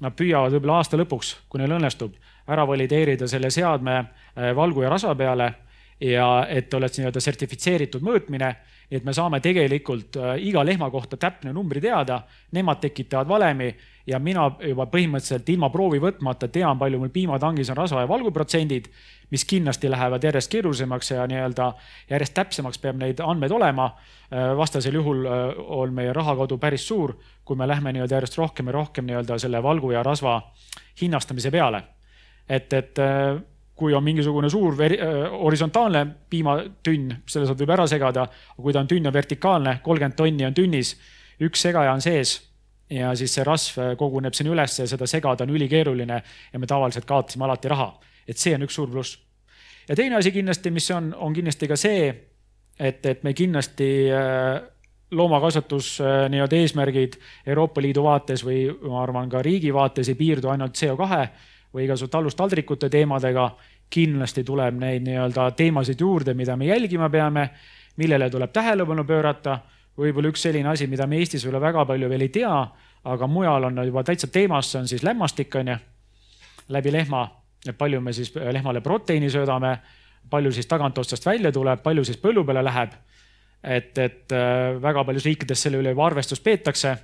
[0.00, 2.14] nad püüavad võib-olla aasta lõpuks, kui neil õnnestub,
[2.48, 5.52] ära valideerida selle seadme äh, valgu ja rasva peale
[6.00, 8.52] ja et oleks nii-öelda sertifitseeritud mõõtmine.
[8.90, 12.22] Et me saame tegelikult äh, iga lehma kohta täpne numbri teada,
[12.52, 13.68] nemad tekitavad valemi
[14.06, 18.88] ja mina juba põhimõtteliselt ilma proovi võtmata tean, palju mul piimatangis on rasva ja valguprotsendid
[19.30, 21.72] mis kindlasti lähevad järjest keerulisemaks ja nii-öelda
[22.10, 23.90] järjest täpsemaks peab neid andmeid olema.
[24.32, 28.66] Äh, vastasel juhul äh, on meie rahakadu päris suur, kui me lähme nii-öelda järjest rohkem
[28.66, 30.40] ja rohkem nii-öelda selle valgu ja rasva
[31.00, 31.82] hinnastamise peale.
[32.48, 32.98] et, et
[33.78, 34.98] kui on mingisugune suur veri,
[35.32, 40.18] horisontaalne piimatünn, selle saab võib ära segada, aga kui ta on tünn on vertikaalne, kolmkümmend
[40.18, 40.96] tonni on tünnis,
[41.46, 42.34] üks segaja on sees
[42.90, 47.06] ja siis see rasv koguneb sinna üles ja seda segada on ülikeeruline ja me tavaliselt
[47.06, 47.92] kaotasime alati raha
[48.28, 49.16] et see on üks suur pluss.
[49.88, 52.08] ja teine asi kindlasti, mis on, on kindlasti ka see,
[52.78, 53.88] et, et me kindlasti
[55.08, 55.94] loomakasvatus
[56.28, 57.14] nii-öelda eesmärgid
[57.48, 61.22] Euroopa Liidu vaates või ma arvan ka riigi vaates ei piirdu ainult CO2
[61.74, 63.50] või igasuguse talustaldrikute teemadega.
[63.90, 67.50] kindlasti tuleb neid nii-öelda teemasid juurde, mida me jälgima peame,
[67.96, 69.58] millele tuleb tähelepanu pöörata.
[69.98, 72.68] võib-olla üks selline asi, mida me Eestis võib-olla väga palju veel ei tea,
[73.04, 75.76] aga mujal on juba täitsa teemas, see on siis lämmastik on ju,
[76.68, 77.28] läbi lehma,
[77.66, 79.78] et palju me siis lehmale proteiini söödame,
[80.30, 82.92] palju siis tagantotsast välja tuleb, palju siis põllu peale läheb
[83.62, 86.96] et, et äh, väga paljudes riikides selle üle juba arvestust peetakse.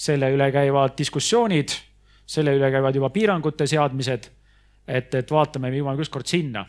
[0.00, 1.74] selle üle käivad diskussioonid,
[2.30, 4.30] selle üle käivad juba piirangute seadmised.
[4.90, 6.64] et, et vaatame, me jõuame ükskord sinna,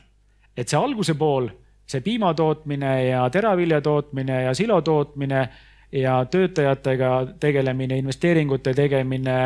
[0.58, 1.48] et see alguse pool,
[1.90, 5.48] see piima tootmine ja teravilja tootmine ja silo tootmine
[5.92, 9.38] ja töötajatega tegelemine, investeeringute tegemine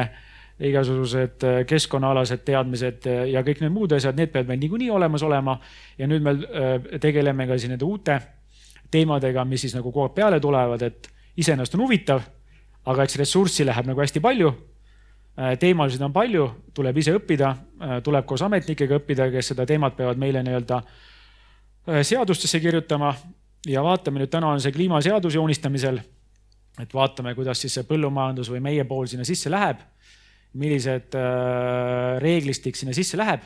[0.60, 5.60] igasugused äh, keskkonnaalased teadmised ja kõik need muud asjad, need peavad meil niikuinii olemas olema.
[5.97, 8.19] ja nüüd me äh, tegeleme ka siin nende uute
[8.91, 12.23] teemadega, mis siis nagu kogu aeg peale tulevad, et iseenesest on huvitav,
[12.86, 14.54] aga eks ressurssi läheb nagu hästi palju.
[15.36, 17.50] Äh, teemasid on palju, tuleb ise õppida,
[17.84, 23.10] äh, tuleb koos ametnikega õppida, kes seda teemat peavad meile nii-öelda äh, seadustesse kirjutama
[23.67, 26.00] ja vaatame nüüd, täna on see kliimaseadus joonistamisel.
[26.80, 29.80] et vaatame, kuidas siis see põllumajandus või meie pool sinna sisse läheb.
[30.54, 31.15] millised
[32.24, 33.41] reeglistik sinna sisse läheb.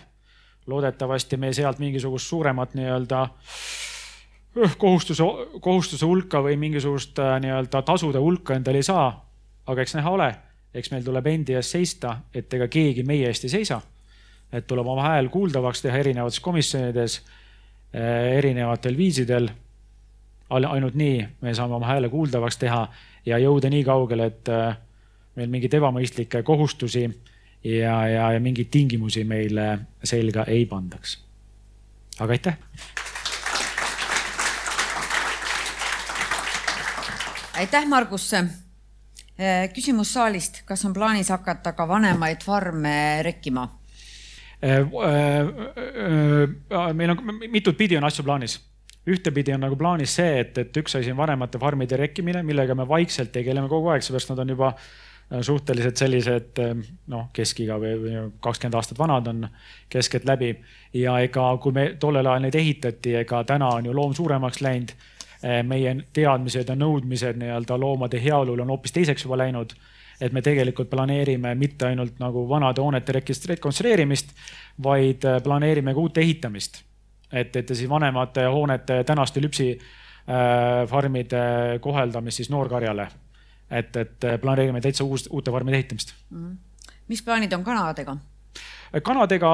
[0.67, 3.27] loodetavasti me sealt mingisugust suuremat nii-öelda
[4.77, 5.23] kohustuse,
[5.61, 9.25] kohustuse hulka või mingisugust nii-öelda tasude hulka endale ei saa.
[9.65, 10.35] aga eks näha ole,
[10.73, 13.81] eks meil tuleb endi eest seista, et ega keegi meie eest ei seisa.
[14.51, 17.21] et tuleb oma hääl kuuldavaks teha erinevates komisjonides,
[17.95, 19.49] äh, erinevatel viisidel.
[20.49, 22.87] ainult nii me saame oma hääle kuuldavaks teha
[23.25, 24.77] ja jõuda nii kaugele, et äh,
[25.35, 27.03] meil mingeid ebamõistlikke kohustusi
[27.63, 31.19] ja, ja, ja mingeid tingimusi meile selga ei pandaks.
[32.19, 32.57] aga aitäh
[37.59, 38.31] aitäh, Margus.
[39.39, 43.61] Äh, küsimus saalist, kas on plaanis hakata ka vanemaid farme rekkima?
[44.59, 44.87] Äh, äh,
[46.93, 48.57] meil on mitut pidi on asju plaanis
[49.09, 52.83] ühtepidi on nagu plaanis see, et, et üks asi on vanemate farmide rekkimine, millega me
[52.87, 54.73] vaikselt tegeleme kogu aeg, seepärast nad on juba
[55.45, 56.59] suhteliselt sellised
[57.09, 58.11] noh, keskiga või,
[58.43, 59.47] kakskümmend aastat vanad on
[59.89, 60.51] keskeltläbi.
[60.99, 64.93] ja ega kui me tollel ajal neid ehitati, ega täna on ju loom suuremaks läinud
[64.93, 65.18] Eh,
[65.63, 69.73] meie teadmised ja nõudmised nii-öelda loomade heaolule on hoopis teiseks juba läinud.
[70.21, 73.13] et me tegelikult planeerime mitte ainult nagu vanade hoonete
[73.47, 74.33] rekonstrueerimist,
[74.83, 76.83] vaid eh, planeerime ka uute ehitamist.
[77.31, 83.07] et, et siis vanemate hoonete, tänaste lüpsifarmide äh, koheldamist siis noorkarjale.
[83.71, 86.49] et, et planeerime täitsa uus, uute farmide ehitamist mm.
[86.49, 86.57] -hmm.
[87.07, 88.17] mis plaanid on kanadega?
[89.03, 89.49] kanadega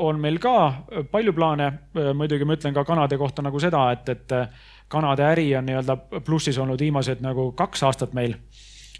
[0.00, 1.72] on meil ka palju plaane,
[2.14, 4.32] muidugi ma ütlen ka kanade kohta nagu seda, et, et
[4.88, 8.34] kanade äri on nii-öelda plussis olnud viimased nagu kaks aastat meil.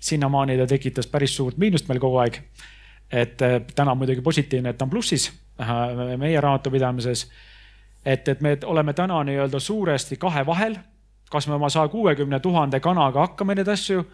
[0.00, 2.40] sinnamaani ta tekitas päris suurt miinust meil kogu aeg.
[3.12, 3.38] et
[3.74, 7.30] täna muidugi positiivne, et ta on plussis äh, meie raamatupidamises.
[8.04, 10.76] et, et me oleme täna nii-öelda suuresti kahe vahel,
[11.30, 14.06] kas me oma saja kuuekümne tuhande kanaga hakkame neid asju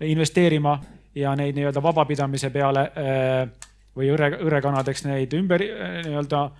[0.00, 0.80] investeerima
[1.14, 3.48] ja neid nii-öelda vabapidamise peale äh,
[3.96, 6.50] või õre, õrekanadeks neid ümber nii-öelda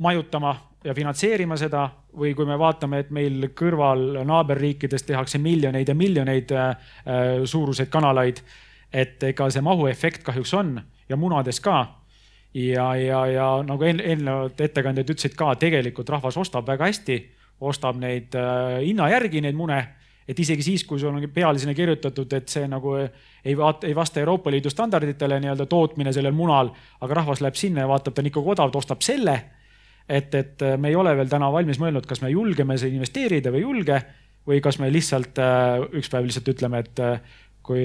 [0.00, 1.84] majutama ja finantseerima seda
[2.16, 7.92] või kui me vaatame, et meil kõrval naaberriikides tehakse miljoneid ja miljoneid äh, äh, suuruseid
[7.92, 8.42] kanalaid.
[8.92, 11.86] et ega see mahuefekt kahjuks on ja munades ka.
[12.54, 17.20] ja, ja, ja nagu eelnevad ettekandjad ütlesid ka, tegelikult rahvas ostab väga hästi,
[17.60, 19.86] ostab neid äh, hinna järgi, neid mune
[20.28, 23.94] et isegi siis, kui sul on peale sinna kirjutatud, et see nagu ei vaata, ei
[23.94, 28.22] vasta Euroopa Liidu standarditele nii-öelda tootmine sellel munal, aga rahvas läheb sinna ja vaatab, ta
[28.22, 29.40] on ikkagi odav, ta ostab selle
[30.10, 33.52] et, et äh, me ei ole veel täna valmis mõelnud, kas me julgeme siin investeerida
[33.54, 34.00] või ei julge
[34.48, 37.84] või kas me lihtsalt äh, üks päev lihtsalt ütleme, et äh, kui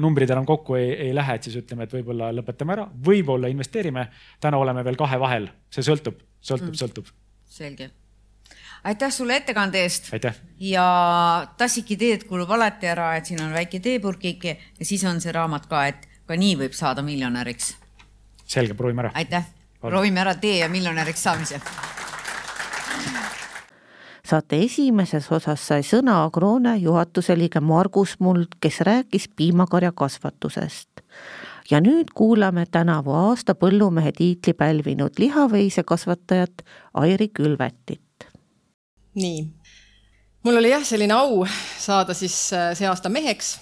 [0.00, 4.06] numbrid enam kokku ei, ei lähe, et siis ütleme, et võib-olla lõpetame ära, võib-olla investeerime.
[4.40, 7.10] täna oleme veel kahe vahel, see sõltub, sõltub mm., sõltub.
[7.50, 7.90] selge.
[8.84, 10.12] aitäh sulle ettekande eest.
[10.60, 10.86] ja
[11.58, 15.66] tassiki teed kulub alati ära, et siin on väike teepurgike ja siis on see raamat
[15.66, 17.74] ka, et ka nii võib saada miljonäriks.
[18.46, 19.16] selge, proovime ära.
[19.18, 21.60] aitäh proovime ära tee ja miljonäriks saamise
[24.30, 31.02] saate esimeses osas sai sõna Agroone juhatuse liige Margus Muld, kes rääkis piimakarja kasvatusest.
[31.70, 36.62] ja nüüd kuulame tänavu aasta põllumehe tiitli pälvinud lihaveisekasvatajat
[36.94, 38.26] Airi Külvetit.
[39.14, 39.46] nii,
[40.42, 41.46] mul oli jah, selline au
[41.78, 43.58] saada siis äh, see aasta meheks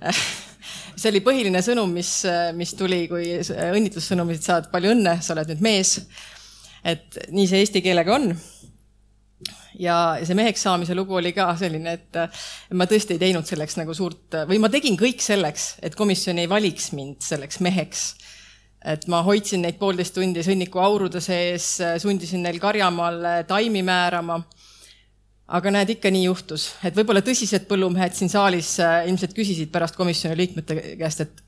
[0.94, 2.10] see oli põhiline sõnum, mis,
[2.56, 5.98] mis tuli, kui õnnitlussõnumid saad, palju õnne, sa oled nüüd mees.
[6.84, 8.34] et nii see eesti keelega on
[9.80, 13.94] ja see meheks saamise lugu oli ka selline, et ma tõesti ei teinud selleks nagu
[13.96, 18.14] suurt või ma tegin kõik selleks, et komisjon ei valiks mind selleks meheks.
[18.84, 24.42] et ma hoidsin neid poolteist tundi sõnniku aurude sees, sundisin neil karjamaal taimi määrama.
[25.46, 29.96] Aga näed, ikka nii juhtus, et võib-olla tõsised põllumehed siin saalis äh, ilmselt küsisid pärast
[29.98, 31.42] komisjoni liikmete käest, et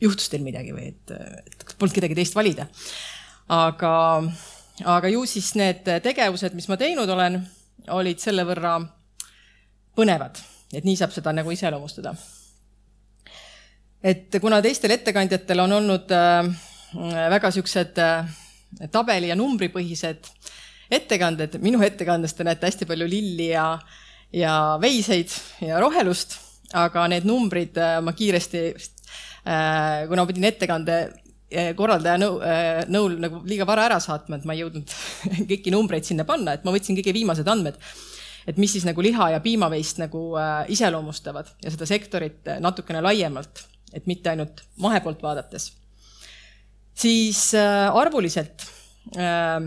[0.00, 2.68] juhtus teil midagi või et, et polnud kedagi teist valida.
[3.52, 3.92] aga
[4.84, 7.38] aga ju siis need tegevused, mis ma teinud olen,
[7.96, 8.78] olid selle võrra
[9.96, 10.40] põnevad,
[10.74, 12.14] et nii saab seda nagu iseloomustada.
[14.02, 16.48] et kuna teistel ettekandjatel on olnud äh,
[17.36, 18.28] väga siuksed äh,
[18.92, 20.28] tabeli ja numbripõhised
[20.90, 23.68] ettekanded, minu ettekandes te näete hästi palju lilli ja,
[24.32, 25.32] ja veiseid
[25.66, 26.38] ja rohelust,
[26.74, 28.66] aga need numbrid äh, ma kiiresti,
[29.46, 30.94] kuna ma pidin ettekande
[31.78, 34.90] korraldaja nõu, äh, nõul nagu liiga vara ära saatma, et ma ei jõudnud
[35.50, 37.78] kõiki numbreid sinna panna, et ma võtsin kõige viimased andmed.
[38.46, 43.02] et mis siis nagu liha ja piimaveist nagu äh, iseloomustavad ja seda sektorit äh, natukene
[43.02, 45.72] laiemalt, et mitte ainult mahe poolt vaadates.
[46.94, 48.66] siis äh, arvuliselt
[49.16, 49.60] äh,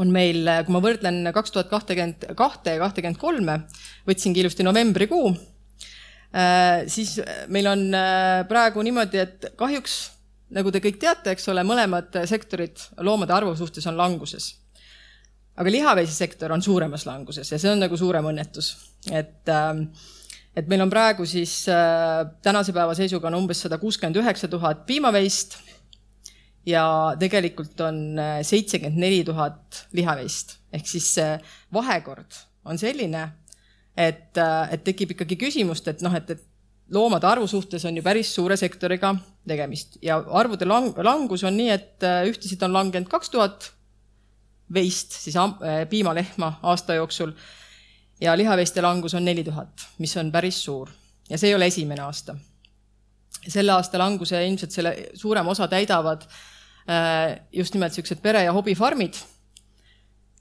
[0.00, 3.58] on meil, kui ma võrdlen kaks tuhat kahtekümmend kahte ja kahtekümmend kolme,
[4.08, 7.16] võtsingi ilusti novembrikuu äh,, siis
[7.52, 9.98] meil on äh, praegu niimoodi, et kahjuks
[10.54, 14.54] nagu te kõik teate, eks ole, mõlemad sektorid loomade arvu suhtes on languses.
[15.56, 18.74] aga lihaveisesektor on suuremas languses ja see on nagu suurem õnnetus,
[19.10, 19.72] et äh,
[20.54, 24.84] et meil on praegu siis äh, tänase päeva seisuga on umbes sada kuuskümmend üheksa tuhat
[24.86, 25.58] piimaveist
[26.66, 31.36] ja tegelikult on äh, seitsekümmend neli tuhat lihaveist ehk siis see
[31.74, 33.22] vahekord on selline,
[33.96, 38.04] et, äh, et tekib ikkagi küsimust, et noh, et, et loomade arvu suhtes on ju
[38.04, 39.14] päris suure sektoriga
[39.48, 39.98] tegemist.
[40.04, 43.70] Ja arvude lang langus on nii, et äh, ühtesid on langenud kaks tuhat
[44.74, 47.34] veist, siis äh, piimalehma aasta jooksul.
[48.22, 50.90] Ja lihaveiste langus on neli tuhat, mis on päris suur.
[51.28, 52.36] Ja see ei ole esimene aasta.
[53.44, 56.36] selle aasta languse ilmselt selle suurema osa täidavad äh,
[56.84, 59.16] just nimelt niisugused pere- ja hobifarmid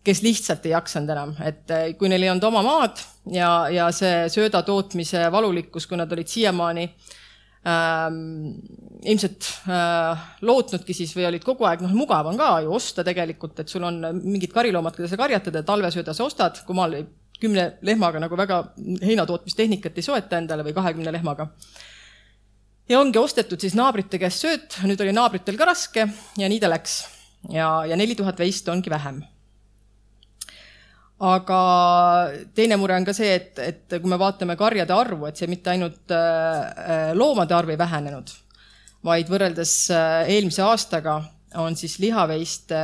[0.04, 3.00] kes lihtsalt ei jaksanud enam, et eh, kui neil ei olnud oma maad
[3.32, 6.84] ja, ja see sööda tootmise valulikkus, kui nad olid siiamaani
[7.72, 8.18] ähm,
[9.08, 13.64] ilmselt äh, lootnudki siis või olid kogu aeg, noh, mugav on ka ju osta tegelikult,
[13.64, 17.00] et sul on mingid kariloomad, keda sa karjatad ja talvesööda sa ostad, kui maal
[17.40, 18.60] kümne lehmaga nagu väga
[19.04, 21.48] heinatootmistehnikat ei soeta endale või kahekümne lehmaga.
[22.90, 26.72] Ja ongi ostetud siis naabrite käest sööt, nüüd oli naabritel ka raske ja nii ta
[26.72, 27.04] läks.
[27.50, 29.24] ja, ja neli tuhat veist ongi vähem
[31.24, 31.60] aga
[32.56, 35.72] teine mure on ka see, et, et kui me vaatame karjade arvu, et see mitte
[35.74, 38.34] ainult äh, loomade arv ei vähenenud,
[39.06, 41.22] vaid võrreldes äh, eelmise aastaga
[41.62, 42.80] on siis lihaveiste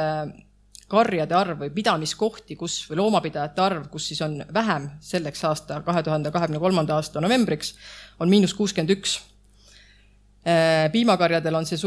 [0.90, 6.04] karjade arv või pidamiskohti, kus või loomapidajate arv, kus siis on vähem selleks aasta, kahe
[6.06, 7.76] tuhande kahekümne kolmanda aasta novembriks,
[8.20, 9.20] on miinus kuuskümmend üks.
[10.48, 11.80] Äh, piimakarjadel on see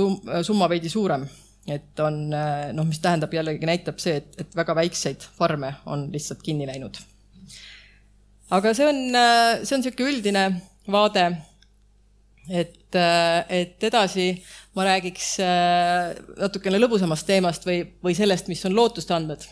[0.44, 1.24] summa veidi suurem
[1.70, 6.42] et on noh, mis tähendab jällegi näitab see, et, et väga väikseid farme on lihtsalt
[6.42, 6.98] kinni läinud.
[8.50, 9.00] aga see on,
[9.62, 10.44] see on niisugune üldine
[10.90, 11.28] vaade.
[12.50, 12.98] et,
[13.48, 14.26] et edasi
[14.74, 15.36] ma räägiks
[16.42, 19.46] natukene lõbusamast teemast või, või sellest, mis on lootustandmed.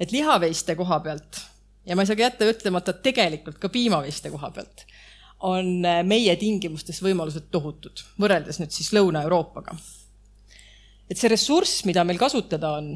[0.00, 1.42] et lihaveiste koha pealt
[1.84, 4.88] ja ma ei saa ka jätta ütlemata, tegelikult ka piimaveiste koha pealt
[5.40, 9.76] on meie tingimustes võimalused tohutud, võrreldes nüüd siis Lõuna-Euroopaga
[11.08, 12.92] et see ressurss, mida meil kasutada on,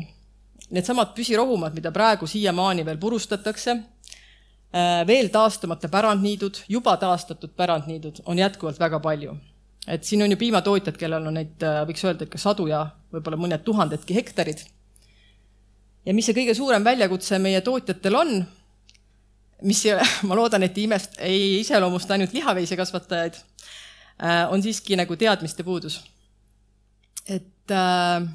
[0.72, 8.38] needsamad püsirohumad, mida praegu siiamaani veel purustatakse, äh, veel taastamata pärandniidud, juba taastatud pärandniidud on
[8.38, 9.38] jätkuvalt väga palju.
[9.88, 13.36] et siin on ju piimatootjad, kellel on neid, äh, võiks öelda, ikka sadu ja võib-olla
[13.36, 14.62] mõned tuhandedki hektarid.
[16.06, 18.46] ja mis see kõige suurem väljakutse meie tootjatel on,
[19.62, 23.40] mis ei ole, ma loodan, et imest-, ei iseloomusta ainult lihaveisekasvatajaid,
[24.22, 26.00] äh, on siiski nagu teadmiste puudus.
[27.28, 28.28] et äh,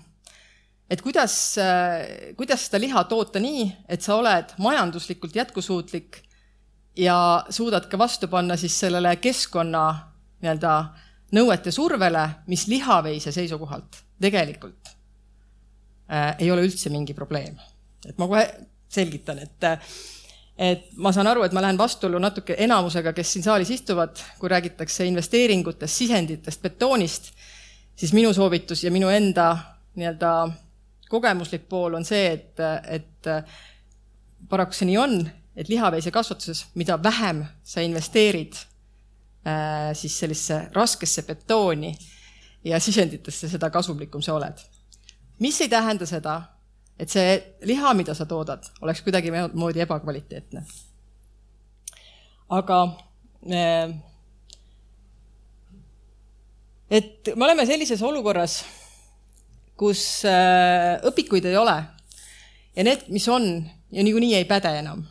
[0.90, 6.22] et kuidas, äh, kuidas seda liha toota nii, et sa oled majanduslikult jätkusuutlik
[6.98, 9.84] ja suudad ka vastu panna siis sellele keskkonna
[10.42, 10.74] nii-öelda
[11.36, 14.94] nõuete survele, mis lihaveise seisukohalt tegelikult
[16.12, 17.58] äh, ei ole üldse mingi probleem.
[18.08, 18.46] et ma kohe
[18.90, 19.66] selgitan, et
[20.58, 24.50] et ma saan aru, et ma lähen vastuollu natuke enamusega, kes siin saalis istuvad, kui
[24.50, 27.32] räägitakse investeeringutest, sisenditest, betoonist
[27.98, 29.52] siis minu soovitus ja minu enda
[29.98, 30.32] nii-öelda
[31.10, 33.30] kogemuslik pool on see, et, et
[34.50, 35.20] paraku see nii on,
[35.58, 41.96] et lihaveisekasvatuses, mida vähem sa investeerid äh, siis sellisesse raskesse betooni
[42.68, 44.62] ja sisenditesse, seda kasumlikum sa oled.
[45.40, 46.42] mis ei tähenda seda,
[47.00, 47.38] et see
[47.70, 50.64] liha, mida sa toodad, oleks kuidagimoodi ebakvaliteetne.
[52.50, 52.80] aga
[53.52, 53.96] äh,
[56.90, 58.62] et me oleme sellises olukorras,
[59.78, 61.78] kus äh, õpikuid ei ole
[62.76, 63.50] ja need, mis on,
[63.92, 65.06] ja niikuinii ei päde enam.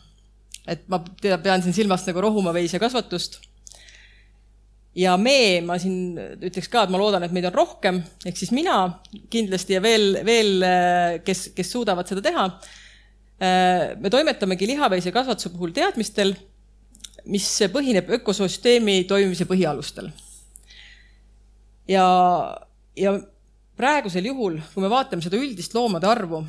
[0.67, 0.99] et ma
[1.43, 3.39] pean siin silmas nagu rohumaveise kasvatust
[4.97, 8.51] ja me, ma siin ütleks ka, et ma loodan, et meid on rohkem, ehk siis
[8.55, 8.79] mina
[9.33, 10.67] kindlasti ja veel, veel,
[11.25, 12.47] kes, kes suudavad seda teha.
[14.01, 16.33] me toimetamegi lihaveise kasvatuse puhul teadmistel,
[17.29, 20.09] mis põhineb ökosüsteemi toimimise põhialustel.
[21.87, 22.07] ja,
[22.97, 23.17] ja
[23.77, 26.41] praegusel juhul, kui me vaatame seda üldist loomade arvu,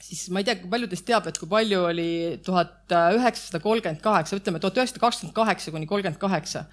[0.00, 2.10] siis ma ei tea, kui palju teist teab, et kui palju oli
[2.46, 2.88] tuhat
[3.18, 6.64] üheksasada kolmkümmend kaheksa, ütleme tuhat üheksasada kakskümmend kaheksa kuni kolmkümmend kaheksa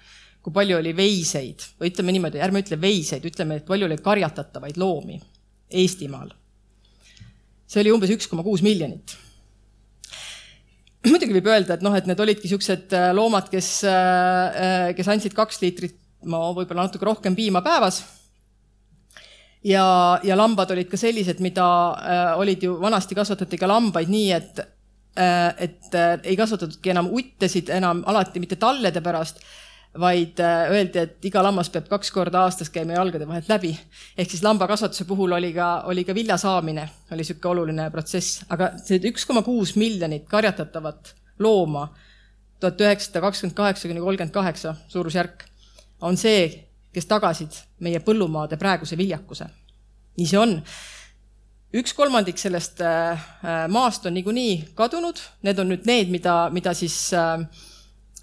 [0.42, 4.78] kui palju oli veiseid või ütleme niimoodi, ärme ütle veiseid, ütleme, et palju oli karjatatavaid
[4.80, 5.20] loomi
[5.72, 6.32] Eestimaal.
[7.66, 9.14] see oli umbes üks koma kuus miljonit.
[11.06, 15.08] muidugi võib öelda, et noh, et need olidki siuksed äh, loomad, kes, äh, äh, kes
[15.08, 18.02] andsid kaks liitrit, no võib-olla natuke rohkem piima päevas.
[19.64, 24.30] ja, ja lambad olid ka sellised, mida äh, olid ju, vanasti kasvatati ka lambaid nii,
[24.34, 29.38] et äh, et äh, ei kasvatatudki enam uttesid enam alati mitte tallede pärast
[30.00, 33.72] vaid äh, öeldi, et iga lammas peab kaks korda aastas käima jalgade vahelt läbi.
[34.16, 38.72] ehk siis lambakasvatuse puhul oli ka, oli ka vilja saamine, oli niisugune oluline protsess, aga
[38.80, 41.90] see üks koma kuus miljonit karjatatavat looma,
[42.60, 45.44] tuhat üheksasada kakskümmend kaheksa kuni kolmkümmend kaheksa suurusjärk,
[46.00, 46.48] on see,
[46.92, 49.50] kes tagasid meie põllumaade praeguse viljakuse.
[50.16, 50.56] nii see on
[51.76, 53.12] üks kolmandik sellest äh,
[53.44, 57.12] äh, maast on niikuinii kadunud, need on nüüd need, mida, mida siis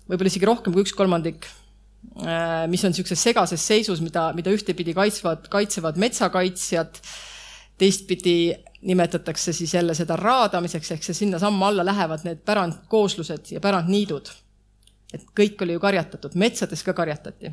[0.09, 1.59] võib-olla isegi rohkem kui üks kolmandik Äh,
[2.68, 7.00] mis on niisuguses segases seisus, mida, mida ühtepidi kaitsvad, kaitsevad metsakaitsjad,
[7.80, 14.32] teistpidi nimetatakse siis jälle seda raadamiseks, ehk see sinnasamma alla lähevad need pärandkooslused ja pärandniidud.
[15.14, 17.52] et kõik oli ju karjatatud, metsades ka karjatati.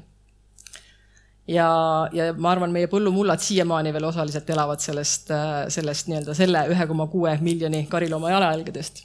[1.49, 1.69] ja,
[2.13, 5.31] ja ma arvan, meie põllumullad siiamaani veel osaliselt elavad sellest,
[5.69, 9.05] sellest nii-öelda selle ühe koma kuue miljoni karilooma jalajälgedest.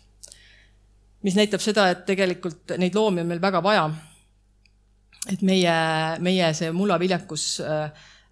[1.22, 3.90] mis näitab seda, et tegelikult neid loomi on meil väga vaja
[5.30, 5.76] et meie,
[6.24, 7.84] meie see mullaviljakus äh,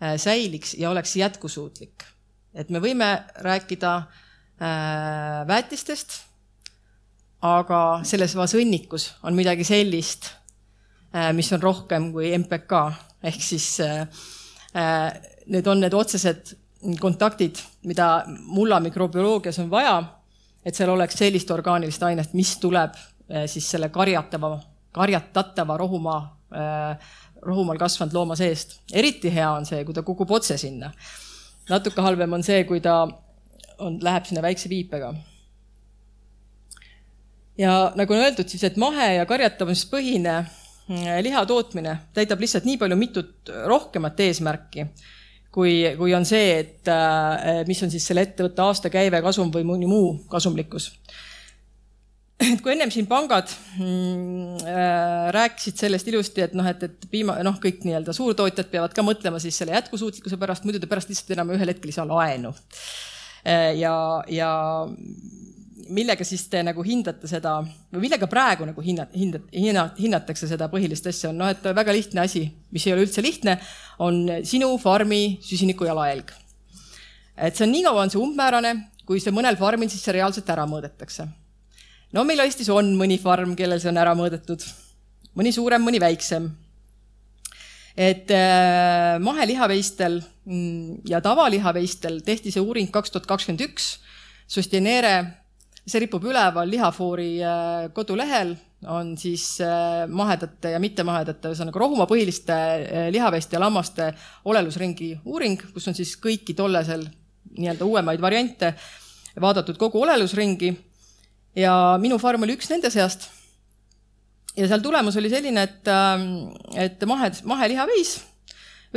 [0.02, 2.04] äh, säiliks ja oleks jätkusuutlik.
[2.54, 3.12] et me võime
[3.46, 6.22] rääkida äh, väetistest,
[7.46, 10.34] aga selles vasõnnikus on midagi sellist,
[11.34, 12.82] mis on rohkem kui MPK,
[13.26, 13.80] ehk siis
[15.48, 16.52] need on need otsesed
[17.00, 19.96] kontaktid, mida mulla mikrobioloogias on vaja,
[20.62, 23.00] et seal oleks sellist orgaanilist ainet, mis tuleb
[23.48, 24.52] siis selle karjatava,
[25.00, 26.20] karjatatava rohumaa
[27.45, 28.80] rohumaal kasvanud looma seest.
[28.93, 30.91] eriti hea on see, kui ta kukub otse sinna.
[31.70, 33.02] natuke halvem on see, kui ta
[33.80, 35.14] on, läheb sinna väikse viipega.
[37.58, 42.78] ja nagu on öeldud, siis et mahe ja karjatamispõhine äh, liha tootmine täidab lihtsalt nii
[42.82, 44.88] palju mitut rohkemat eesmärki,
[45.52, 49.89] kui, kui on see, et äh, mis on siis selle ettevõtte aastakäive, kasum või mõni
[49.91, 50.93] muu kasumlikkus
[52.54, 57.36] et kui ennem siin pangad mm, äh, rääkisid sellest ilusti, et noh, et, et piima,
[57.44, 61.36] noh, kõik nii-öelda suurtootjad peavad ka mõtlema siis selle jätkusuutlikkuse pärast, muidu te pärast lihtsalt
[61.36, 62.54] enam ühel hetkel ei saa laenu
[63.44, 63.74] äh,.
[63.80, 63.96] ja,
[64.32, 64.52] ja
[65.90, 70.70] millega siis te nagu hindate seda või millega praegu nagu hinnat, hindat, hinnat, hinnatakse seda
[70.72, 73.58] põhilist asja, on noh, et väga lihtne asi, mis ei ole üldse lihtne,
[74.06, 76.32] on sinu farmi süsiniku jalajälg.
[77.36, 78.74] et see on nii kaua on see umbmäärane,
[79.04, 81.28] kui see mõnel farmil siis see reaalselt ära mõõdetakse
[82.16, 84.64] no meil Eestis on mõni farm, kellel see on ära mõõdetud,
[85.38, 86.49] mõni suurem, mõni väiksem.
[87.99, 93.97] et äh, mahelihaveistel mm, ja tavalihaveistel tehti see uuring kaks tuhat kakskümmend üks,
[94.49, 95.14] Sustineere,
[95.86, 98.55] see ripub üleval Lihafoori äh, kodulehel,
[98.89, 102.55] on siis äh, mahedate ja mittemahedate, ühesõnaga rohumaa põhiliste
[103.14, 104.14] lihaveiste ja lammaste
[104.49, 107.03] olelusringi uuring, kus on siis kõiki tollesel
[107.60, 108.74] nii-öelda uuemaid variante
[109.41, 110.72] vaadatud kogu olelusringi
[111.56, 113.30] ja minu farm oli üks nende seast.
[114.58, 118.18] ja seal tulemus oli selline, et, ähm, et mahe, mahelihaveis,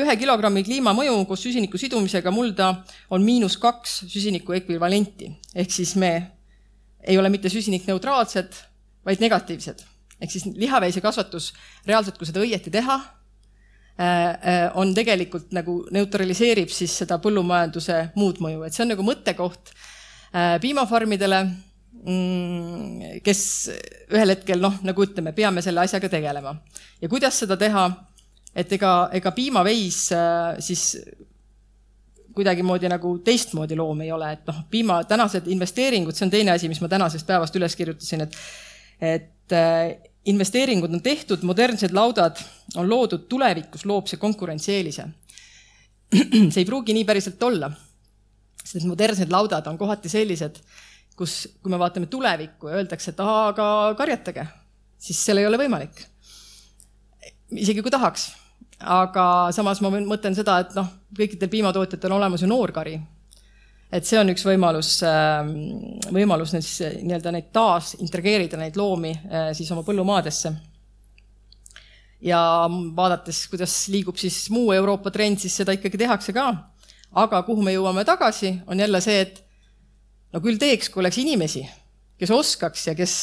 [0.00, 2.72] ühe kilogrammi kliimamõju koos süsiniku sidumisega mulda
[3.12, 5.30] on miinus kaks süsiniku ekvivalenti.
[5.55, 6.12] ehk siis me
[7.03, 8.53] ei ole mitte süsinikneutraalsed,
[9.05, 9.82] vaid negatiivsed.
[10.20, 11.53] ehk siis lihaveise kasvatus
[11.86, 12.94] reaalselt, kui seda õieti teha,
[14.00, 19.05] äh, äh, on tegelikult nagu neutraliseerib siis seda põllumajanduse muud mõju, et see on nagu
[19.07, 21.44] mõttekoht äh, piimafarmidele
[22.03, 23.42] kes
[24.11, 26.57] ühel hetkel noh, nagu ütleme, peame selle asjaga tegelema.
[27.00, 27.84] ja kuidas seda teha,
[28.55, 30.96] et ega, ega piimaveis äh, siis
[32.34, 36.68] kuidagimoodi nagu teistmoodi loom ei ole, et noh, piima tänased investeeringud, see on teine asi,
[36.68, 38.36] mis ma tänasest päevast üles kirjutasin, et,
[39.00, 39.94] et äh,
[40.32, 42.40] investeeringud on tehtud, modernsed laudad
[42.76, 45.09] on loodud, tulevikus loob see konkurentsieelise.
[46.53, 47.70] see ei pruugi nii päriselt olla,
[48.62, 50.61] sest modernsed laudad on kohati sellised,
[51.22, 53.66] kus, kui me vaatame tulevikku ja öeldakse, et aa, aga
[53.98, 54.46] karjatage,
[54.98, 56.06] siis seal ei ole võimalik.
[57.52, 58.32] isegi kui tahaks
[58.82, 63.00] aga samas ma mõtlen seda, et noh, kõikidel piimatootjatel on olemas ju noorkari.
[63.92, 65.50] et see on üks võimalus, ähm,
[66.14, 70.52] võimalus siis nii-öelda neid taas integreerida, neid loomi äh, siis oma põllumaadesse.
[72.20, 76.52] ja vaadates, kuidas liigub siis muu Euroopa trend, siis seda ikkagi tehakse ka.
[77.12, 79.41] aga kuhu me jõuame tagasi, on jälle see, et
[80.32, 81.64] no küll teeks, kui oleks inimesi,
[82.20, 83.16] kes oskaks ja kes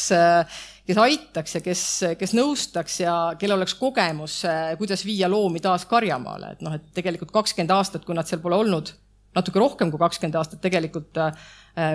[0.89, 1.83] kes aitaks ja kes,
[2.17, 6.87] kes nõustaks ja kellel oleks kogemus, eh, kuidas viia loomi taas karjamaale, et noh, et
[6.95, 8.89] tegelikult kakskümmend aastat, kui nad seal pole olnud,
[9.37, 11.43] natuke rohkem kui kakskümmend aastat, tegelikult eh,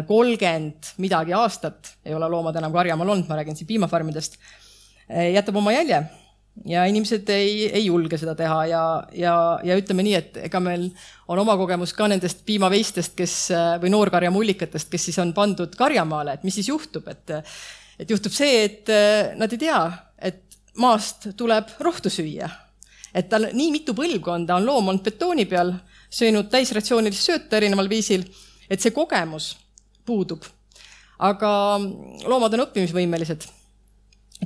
[0.06, 4.38] kolmkümmend midagi aastat ei ole loomad enam karjamaal olnud, ma räägin siin piimafarmidest,
[5.08, 6.04] eh, jätab oma jälje
[6.70, 8.82] ja inimesed ei, ei julge seda teha ja,
[9.12, 9.36] ja,
[9.66, 10.88] ja ütleme nii, et ega meil
[11.28, 13.38] on oma kogemus ka nendest piimaveistest, kes
[13.82, 17.42] või noorkarjamullikatest, kes siis on pandud karjamaale, et mis siis juhtub, et
[17.98, 19.80] et juhtub see, et äh, nad ei tea,
[20.18, 22.50] et maast tuleb rohtu süüa.
[23.14, 25.70] et tal nii mitu põlvkonda on loom olnud betooni peal,
[26.10, 28.24] söönud täisratsioonilist sööta erineval viisil,
[28.66, 29.52] et see kogemus
[30.06, 30.42] puudub.
[31.18, 31.50] aga
[32.26, 33.46] loomad on õppimisvõimelised.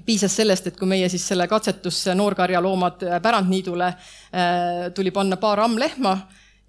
[0.05, 6.16] Piisas sellest, et kui meie siis selle katsetusse noorkarjaloomad pärandniidule äh, tuli panna paar ammlehma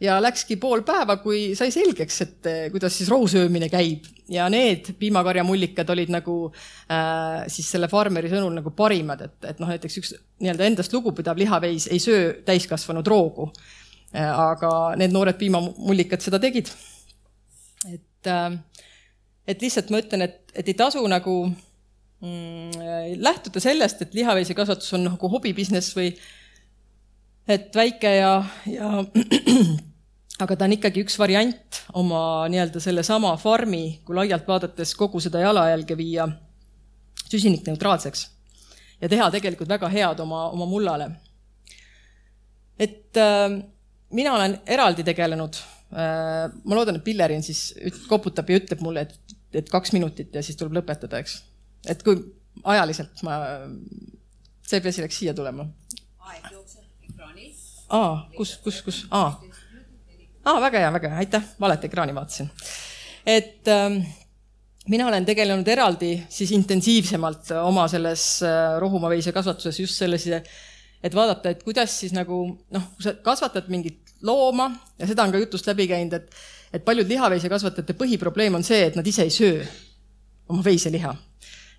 [0.02, 4.94] ja läkski pool päeva, kui sai selgeks, et eh, kuidas siis rohusöömine käib ja need
[5.00, 10.14] piimakarjamullikad olid nagu äh, siis selle farmeri sõnul nagu parimad, et, et noh, näiteks üks
[10.40, 13.50] nii-öelda endast lugupidav lihaveis ei söö täiskasvanud roogu
[14.16, 14.30] äh,.
[14.30, 16.72] aga need noored piimamullikad seda tegid.
[17.92, 18.54] et äh,,
[19.48, 21.42] et lihtsalt ma ütlen, et, et ei tasu nagu
[22.22, 26.10] lähtuda sellest, et lihaveisekasvatus on nagu hobibusiness või
[27.48, 28.34] et väike ja,
[28.68, 28.90] ja
[30.44, 35.42] aga ta on ikkagi üks variant oma nii-öelda sellesama farmi, kui laialt vaadates kogu seda
[35.44, 36.28] jalajälge viia
[37.30, 38.28] süsinikneutraalseks
[39.02, 41.10] ja teha tegelikult väga head oma, oma mullale.
[42.80, 43.60] et äh,
[44.16, 45.60] mina olen eraldi tegelenud
[45.94, 47.74] äh,, ma loodan, et Pillerin siis
[48.08, 51.40] koputab ja ütleb mulle, et, et kaks minutit ja siis tuleb lõpetada, eks.
[51.88, 52.20] Et kui
[52.64, 53.40] ajaliselt ma,
[54.68, 55.68] see peaasi läks siia tulema.
[56.32, 57.54] aeg jookseb ekraanil.
[57.90, 59.32] aa, kus, kus, kus, aa
[60.46, 62.50] aa, väga hea, väga hea, aitäh, valet ekraani vaatasin.
[63.26, 64.02] et ähm,
[64.90, 70.42] mina olen tegelenud eraldi siis intensiivsemalt oma selles äh, rohumaveise kasvatuses just sellise,
[71.04, 75.36] et vaadata, et kuidas siis nagu noh, kui sa kasvatad mingit looma ja seda on
[75.36, 76.32] ka jutust läbi käinud, et,
[76.74, 79.64] et paljud lihaveisekasvatajate põhiprobleem on see, et nad ise ei söö
[80.50, 81.14] oma veiseliha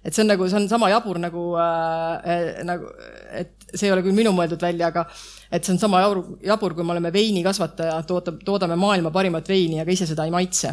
[0.05, 2.89] et see on nagu, see on sama jabur nagu äh,, nagu,
[3.37, 5.05] et see ei ole küll minu mõeldud välja, aga
[5.53, 9.83] et see on sama jabur, jabur, kui me oleme veinikasvataja, toodame, toodame maailma parimat veini,
[9.83, 10.73] aga ise seda ei maitse.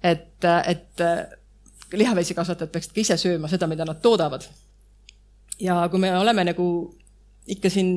[0.00, 1.02] et, et
[1.92, 4.46] lihaveisekasvatajad peaksid ka ise sööma seda, mida nad toodavad.
[5.60, 6.66] ja kui me oleme nagu
[7.50, 7.92] ikka siin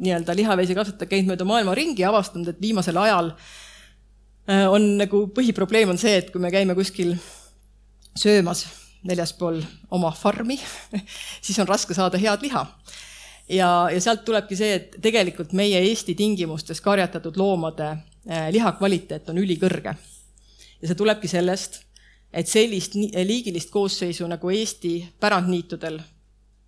[0.00, 5.92] nii-öelda lihaveisekasvatajad käinud mööda maailma ringi ja avastanud, et viimasel ajal äh, on nagu põhiprobleem
[5.92, 7.18] on see, et kui me käime kuskil
[8.16, 8.64] söömas
[9.06, 10.58] väljaspool oma farmi
[11.44, 12.66] siis on raske saada head liha.
[13.48, 19.28] ja, ja sealt tulebki see, et tegelikult meie Eesti tingimustes karjatatud loomade eh, liha kvaliteet
[19.32, 19.94] on ülikõrge.
[20.80, 21.82] ja see tulebki sellest,
[22.32, 26.00] et sellist liigilist koosseisu nagu Eesti pärandniitudel,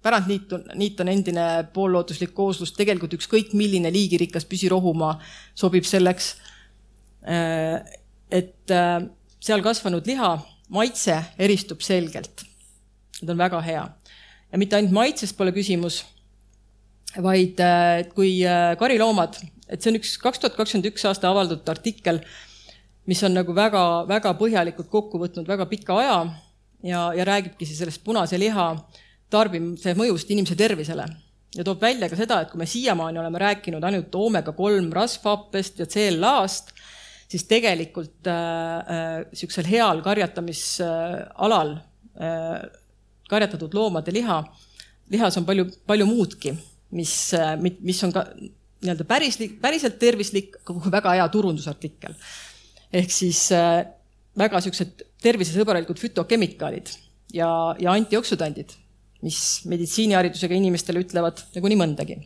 [0.02, 5.18] pärandniit on, niit on endine poollooduslik kooslus, tegelikult ükskõik milline liigirikas püsirohumaa
[5.54, 6.34] sobib selleks,
[7.28, 7.76] eh,
[8.32, 8.96] et eh,
[9.42, 10.32] seal kasvanud liha
[10.72, 12.44] maitse eristub selgelt.
[13.20, 13.84] ta on väga hea.
[14.52, 16.02] ja mitte ainult maitses pole küsimus,
[17.22, 21.68] vaid äh, kui äh, kariloomad, et see on üks kaks tuhat kakskümmend üks aasta avaldatud
[21.72, 22.22] artikkel,
[23.08, 26.18] mis on nagu väga-väga põhjalikult kokku võtnud väga pika aja
[26.86, 28.72] ja, ja räägibki siis sellest punase liha
[29.32, 31.06] tarbimise mõjust inimese tervisele
[31.56, 35.82] ja toob välja ka seda, et kui me siiamaani oleme rääkinud ainult oomega kolm rasvhappest
[35.82, 36.72] ja CLA-st,
[37.32, 41.72] siis tegelikult äh, äh, heal karjatamisalal
[42.20, 42.58] äh,
[43.30, 44.42] karjatatud loomade liha,
[45.12, 46.52] lihas on palju, palju muudki,
[46.98, 48.26] mis, äh, mis on ka
[48.82, 50.58] nii-öelda pärislik, päriselt tervislik,
[50.92, 52.14] väga hea turundusartikkel.
[52.92, 53.80] ehk siis äh,
[54.38, 56.90] väga niisugused tervisesõbralikud fütokemikaalid
[57.32, 57.48] ja,
[57.80, 58.74] ja antioksüdandid,
[59.22, 62.18] mis meditsiiniharidusega inimestele ütlevad nagu nii mõndagi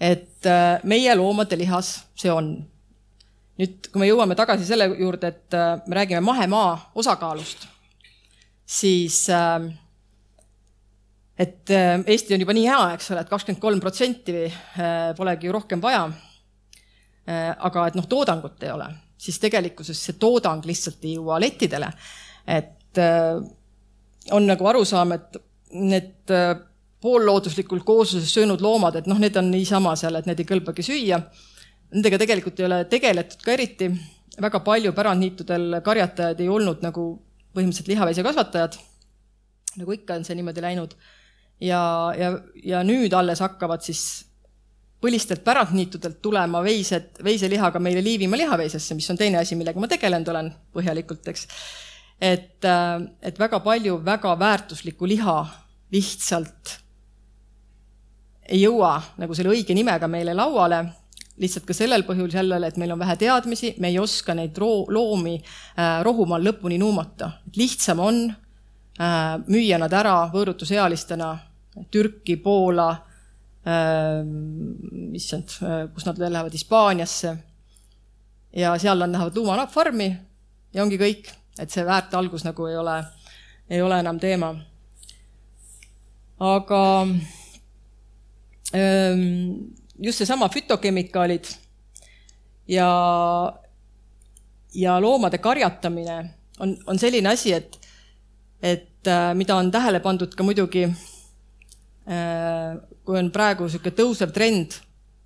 [0.00, 2.56] et äh, meie loomade lihas see on.
[3.60, 7.66] Nüüd, kui me jõuame tagasi selle juurde, et äh, me räägime mahemaa osakaalust,
[8.66, 9.66] siis äh,
[11.38, 14.46] et Eesti on juba nii hea, eks ole, et kakskümmend kolm protsenti
[15.18, 16.06] polegi ju rohkem vaja.
[17.26, 18.86] aga et noh, toodangut ei ole,
[19.18, 21.90] siis tegelikkuses see toodang lihtsalt ei jõua lettidele.
[22.46, 23.00] et
[24.32, 25.36] on nagu arusaam, et
[25.76, 26.32] need
[27.06, 31.20] poollooduslikult koosluses söönud loomad, et noh, need on niisama seal, et need ei kõlbagi süüa.
[31.96, 33.90] Nendega tegelikult ei ole tegeletud ka eriti.
[34.36, 37.04] väga palju pärandniitudel karjatajad ei olnud nagu
[37.56, 38.76] põhimõtteliselt lihaveisekasvatajad.
[39.80, 40.94] nagu ikka on see niimoodi läinud.
[41.60, 42.32] ja, ja,
[42.64, 44.26] ja nüüd alles hakkavad siis
[45.00, 50.28] põlistelt pärandniitudelt tulema veised, veiselihaga meile Liivimaa lihaveisesse, mis on teine asi, millega ma tegelenud
[50.32, 51.46] olen põhjalikult, eks.
[52.20, 52.64] et,
[53.22, 55.38] et väga palju väga väärtuslikku liha
[55.92, 56.80] lihtsalt
[58.48, 60.84] ei jõua nagu selle õige nimega meile lauale,
[61.40, 64.86] lihtsalt ka sellel põhjusel jälle, et meil on vähe teadmisi, me ei oska neid roo-,
[64.92, 67.30] loomi äh, rohumaal lõpuni nuumata.
[67.56, 71.34] lihtsam on äh, müüa nad ära võõrutusealistena
[71.92, 74.22] Türki, Poola äh,,
[75.12, 75.58] issand
[75.94, 77.36] kus nad lähevad Hispaaniasse.
[78.56, 80.16] ja seal nad lähevad luumafarmi
[80.74, 81.28] ja ongi kõik,
[81.60, 82.96] et see väärtalgus nagu ei ole,
[83.70, 84.54] ei ole enam teema.
[86.40, 86.82] aga
[90.02, 91.48] just seesama fütokemikaalid
[92.68, 92.88] ja,
[94.74, 96.18] ja loomade karjatamine
[96.60, 97.78] on, on selline asi, et,
[98.62, 100.86] et äh, mida on tähele pandud ka muidugi,
[102.08, 104.78] äh, kui on praegu niisugune tõusev trend,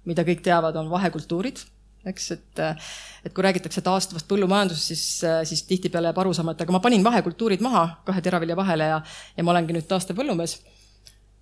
[0.09, 1.63] mida kõik teavad, on vahekultuurid,
[2.11, 2.91] eks, et, äh,
[3.25, 5.07] et kui räägitakse taastuvast põllumajandusest, siis,
[5.51, 9.01] siis tihtipeale jääb arusaama, et aga ma panin vahekultuurid maha kahe teravilja vahele ja,
[9.37, 10.59] ja ma olengi nüüd taastav põllumees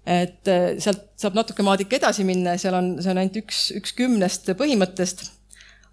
[0.09, 3.69] et äh, sealt saab natuke maadik edasi minna ja seal on, see on ainult üks,
[3.77, 5.27] üks kümnest põhimõttest.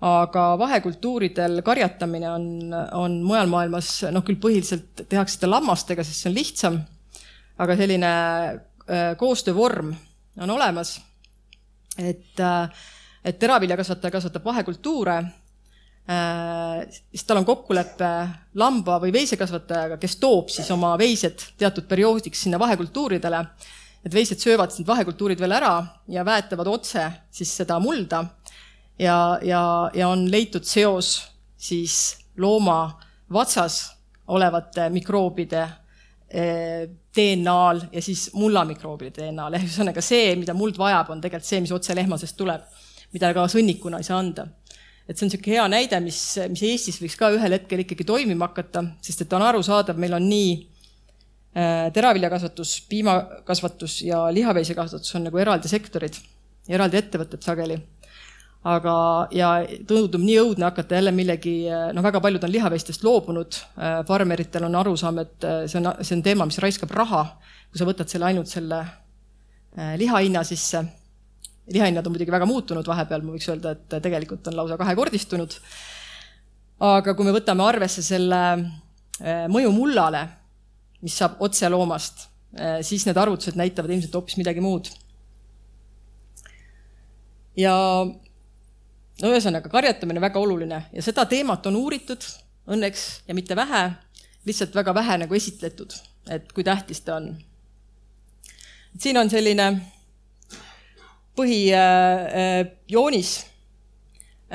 [0.05, 2.47] aga vahekultuuridel karjatamine on,
[2.99, 6.81] on mujal maailmas, noh küll põhiliselt tehakse seda lammastega, sest see on lihtsam.
[7.57, 9.95] aga selline äh, koostöövorm
[10.39, 10.99] on olemas.
[11.97, 12.85] et, äh,
[13.23, 15.23] et teraviljakasvataja kasvatab vahekultuure
[16.85, 18.09] siis tal on kokkulepe
[18.61, 23.39] lamba või veisekasvatajaga, kes toob siis oma veised teatud perioodiks sinna vahekultuuridele
[24.05, 25.75] et veised söövad need vahekultuurid veel ära
[26.13, 28.25] ja väetavad otse siis seda mulda.
[28.99, 31.17] ja, ja, ja on leitud seos
[31.57, 32.99] siis looma
[33.33, 33.95] vatsas
[34.27, 35.63] olevate mikroobide
[36.29, 36.85] eh,
[37.15, 41.73] DNA-l ja siis mullamikroobide DNA-l, ehk ühesõnaga see, mida muld vajab, on tegelikult see, mis
[41.75, 42.65] otse lehmasest tuleb,
[43.15, 44.47] mida ka sõnnikuna ei saa anda.
[45.07, 48.49] et see on niisugune hea näide, mis, mis Eestis võiks ka ühel hetkel ikkagi toimima
[48.49, 50.55] hakata, sest et on arusaadav, meil on nii
[51.93, 56.17] teraviljakasvatus, piimakasvatus ja lihaveisekasvatus on nagu eraldi sektorid,
[56.67, 57.77] eraldi ettevõtted sageli.
[58.65, 58.93] aga,
[59.31, 59.49] ja
[59.87, 64.75] tundub nii õudne hakata jälle millegi, noh, väga paljud on lihaveistest loobunud, äh, farmeritel on
[64.79, 67.21] arusaam, et äh, see on, see on teema, mis raiskab raha,
[67.69, 68.81] kui sa võtad selle ainult selle
[69.99, 70.81] liha hinna sisse.
[71.73, 75.59] lihahinnad on muidugi väga muutunud vahepeal, ma võiks öelda, et tegelikult on lausa kahekordistunud.
[76.79, 78.41] aga kui me võtame arvesse selle
[79.51, 80.23] mõju mullale
[81.05, 82.25] mis saab otse loomast,
[82.57, 84.89] äh, siis need arvutused näitavad ilmselt hoopis midagi muud.
[87.55, 87.73] ja
[88.05, 92.25] no ühesõnaga, karjatamine väga oluline ja seda teemat on uuritud
[92.67, 93.83] õnneks ja mitte vähe,
[94.49, 95.93] lihtsalt väga vähe nagu esitletud,
[96.35, 97.29] et kui tähtis ta on.
[98.99, 99.69] siin on selline
[101.37, 103.45] põhijoonis äh,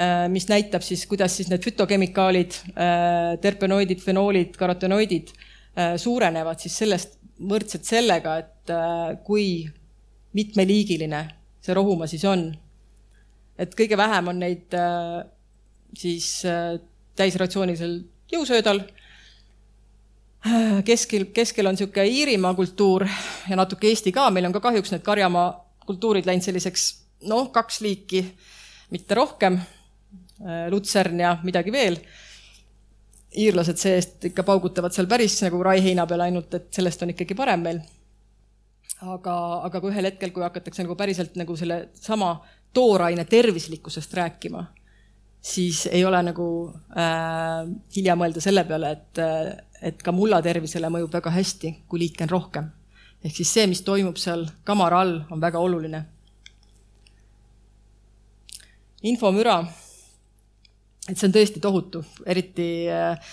[0.02, 5.49] äh,, mis näitab siis, kuidas siis need fütokemikaalid äh,, terpenoidid, fenoolid, karotenoidid Äh,
[5.96, 9.64] suurenevad siis sellest võrdselt sellega, et äh, kui
[10.36, 11.22] mitmeliigiline
[11.60, 12.50] see rohumaa siis on.
[13.60, 15.24] et kõige vähem on neid äh,
[15.96, 16.42] siis
[17.16, 17.98] täisratsioonilisel
[18.32, 18.80] jõusöödal.
[20.84, 23.04] keskel, keskel on niisugune Iirimaa kultuur
[23.48, 25.50] ja natuke Eesti ka, meil on ka kahjuks need karjamaa
[25.86, 26.86] kultuurid läinud selliseks
[27.28, 28.24] noh, kaks liiki,
[28.90, 29.60] mitte rohkem.
[30.70, 31.98] lutsern ja midagi veel
[33.38, 37.62] iirlased see-eest ikka paugutavad seal päris nagu raiheina peal ainult, et sellest on ikkagi parem
[37.66, 37.80] meil.
[39.00, 42.34] aga, aga kui ühel hetkel, kui hakatakse nagu päriselt nagu selle sama
[42.74, 44.64] tooraine tervislikkusest rääkima,
[45.40, 46.48] siis ei ole nagu
[46.92, 49.22] äh, hilja mõelda selle peale, et,
[49.82, 52.70] et ka mulla tervisele mõjub väga hästi, kui liike on rohkem.
[53.24, 56.04] ehk siis see, mis toimub seal kamara all, on väga oluline.
[59.02, 59.62] infomüra
[61.10, 63.30] et see on tõesti tohutu, eriti äh,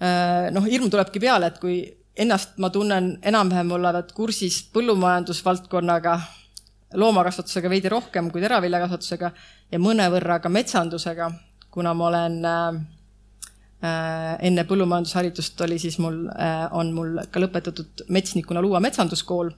[0.00, 1.80] äh, noh, hirm tulebki peale, et kui
[2.18, 6.18] ennast ma tunnen enam-vähem olevat kursis põllumajandusvaldkonnaga,
[6.98, 9.32] loomakasvatusega veidi rohkem kui teraviljakasvatusega
[9.72, 11.28] ja mõnevõrra ka metsandusega,
[11.70, 12.78] kuna ma olen äh,
[14.48, 16.24] enne põllumajandusharidust oli siis mul
[16.74, 19.52] on mul ka lõpetatud metsnikuna Luua metsanduskool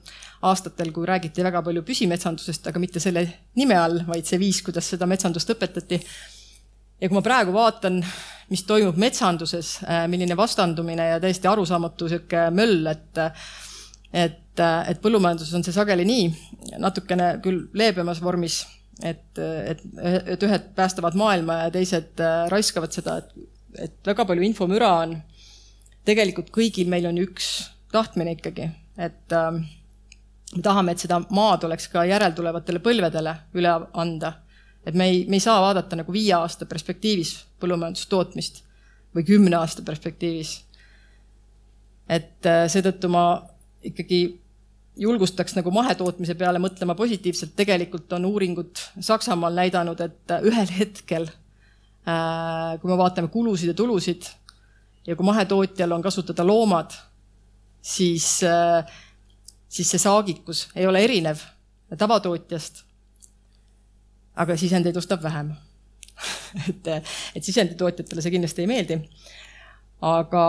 [0.45, 3.23] aastatel, kui räägiti väga palju püsimetsandusest, aga mitte selle
[3.57, 5.97] nime all, vaid see viis, kuidas seda metsandust õpetati.
[7.01, 7.99] Ja kui ma praegu vaatan,
[8.51, 13.25] mis toimub metsanduses, äh, milline vastandumine ja täiesti arusaamatu sihuke möll, et
[14.11, 16.27] et, et põllumajanduses on see sageli nii,
[16.83, 18.61] natukene küll leebemas vormis,
[19.03, 19.83] et, et,
[20.35, 23.51] et ühed päästavad maailma ja teised äh, raiskavad seda, et,
[23.87, 25.19] et väga palju infomüra on.
[26.05, 29.51] tegelikult kõigil meil on üks tahtmine ikkagi, et äh,
[30.55, 34.35] me tahame, et seda maad oleks ka järeltulevatele põlvedele üle anda.
[34.85, 38.63] Et me ei, me ei saa vaadata nagu viie aasta perspektiivis põllumajandustootmist
[39.15, 40.61] või kümne aasta perspektiivis.
[42.09, 43.25] et äh, seetõttu ma
[43.83, 44.41] ikkagi
[45.01, 51.29] julgustaks nagu mahetootmise peale mõtlema positiivselt, tegelikult on uuringud Saksamaal näidanud, et ühel hetkel,
[52.07, 54.27] äh, kui me vaatame kulusid ja tulusid
[55.07, 56.93] ja kui mahetootjal on kasutada loomad,
[57.81, 58.85] siis, äh,
[59.69, 61.41] siis see saagikus ei ole erinev
[61.97, 62.83] tavatootjast.
[64.35, 65.53] Aga sisendeid ostab vähem
[66.69, 66.87] et,
[67.35, 68.99] et sisenditootjatele see kindlasti ei meeldi
[70.01, 70.45] aga,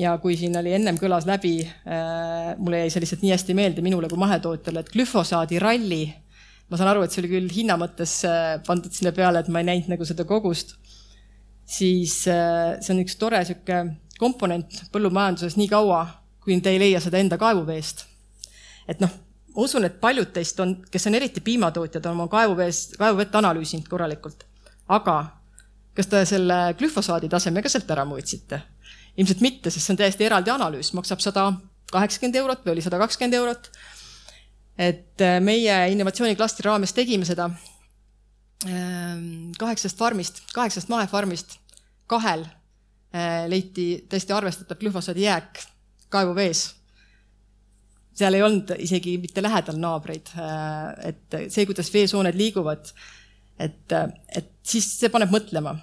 [0.00, 3.84] ja kui siin oli ennem kõlas läbi äh,, mulle jäi see lihtsalt nii hästi meelde
[3.84, 6.04] minule kui mahetootjale, et glüfosaadi ralli.
[6.70, 9.60] ma saan aru, et see oli küll hinna mõttes äh, pandud sinna peale, et ma
[9.60, 10.76] ei näinud nagu seda kogust.
[11.66, 13.84] siis äh, see on üks tore sihuke
[14.18, 16.06] komponent põllumajanduses nii kaua,
[16.42, 18.06] kui te ei leia seda enda kaevuveest.
[18.88, 19.12] et noh,
[19.52, 23.88] ma usun, et paljud teist on, kes on eriti piimatootjad, on oma kaevuveest, kaevuvett analüüsinud
[23.88, 24.46] korralikult.
[24.88, 25.16] aga
[25.96, 28.62] kas te selle glüfosaadi taseme ka sealt ära mõõtsite?
[29.16, 31.50] ilmselt mitte, sest see on täiesti eraldi analüüs, maksab sada
[31.92, 33.70] kaheksakümmend eurot või oli sada kakskümmend eurot.
[34.78, 37.50] et äh, meie innovatsiooniklastri raames tegime seda
[38.66, 41.58] ähm, kaheksast farmist, kaheksast mahefarmist
[42.08, 45.60] kahel äh, leiti tõesti arvestatav glüfosaadi jääk
[46.12, 46.70] kaevuvees
[48.22, 52.94] seal ei olnud isegi mitte lähedal naabreid, äh, et see, kuidas veesooned liiguvad
[53.60, 53.94] et,
[54.36, 55.74] et siis see paneb mõtlema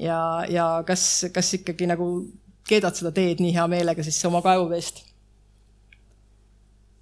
[0.00, 0.18] ja,
[0.50, 2.08] ja kas, kas ikkagi nagu
[2.66, 5.02] keedad seda teed nii hea meelega siis oma kaevuveest.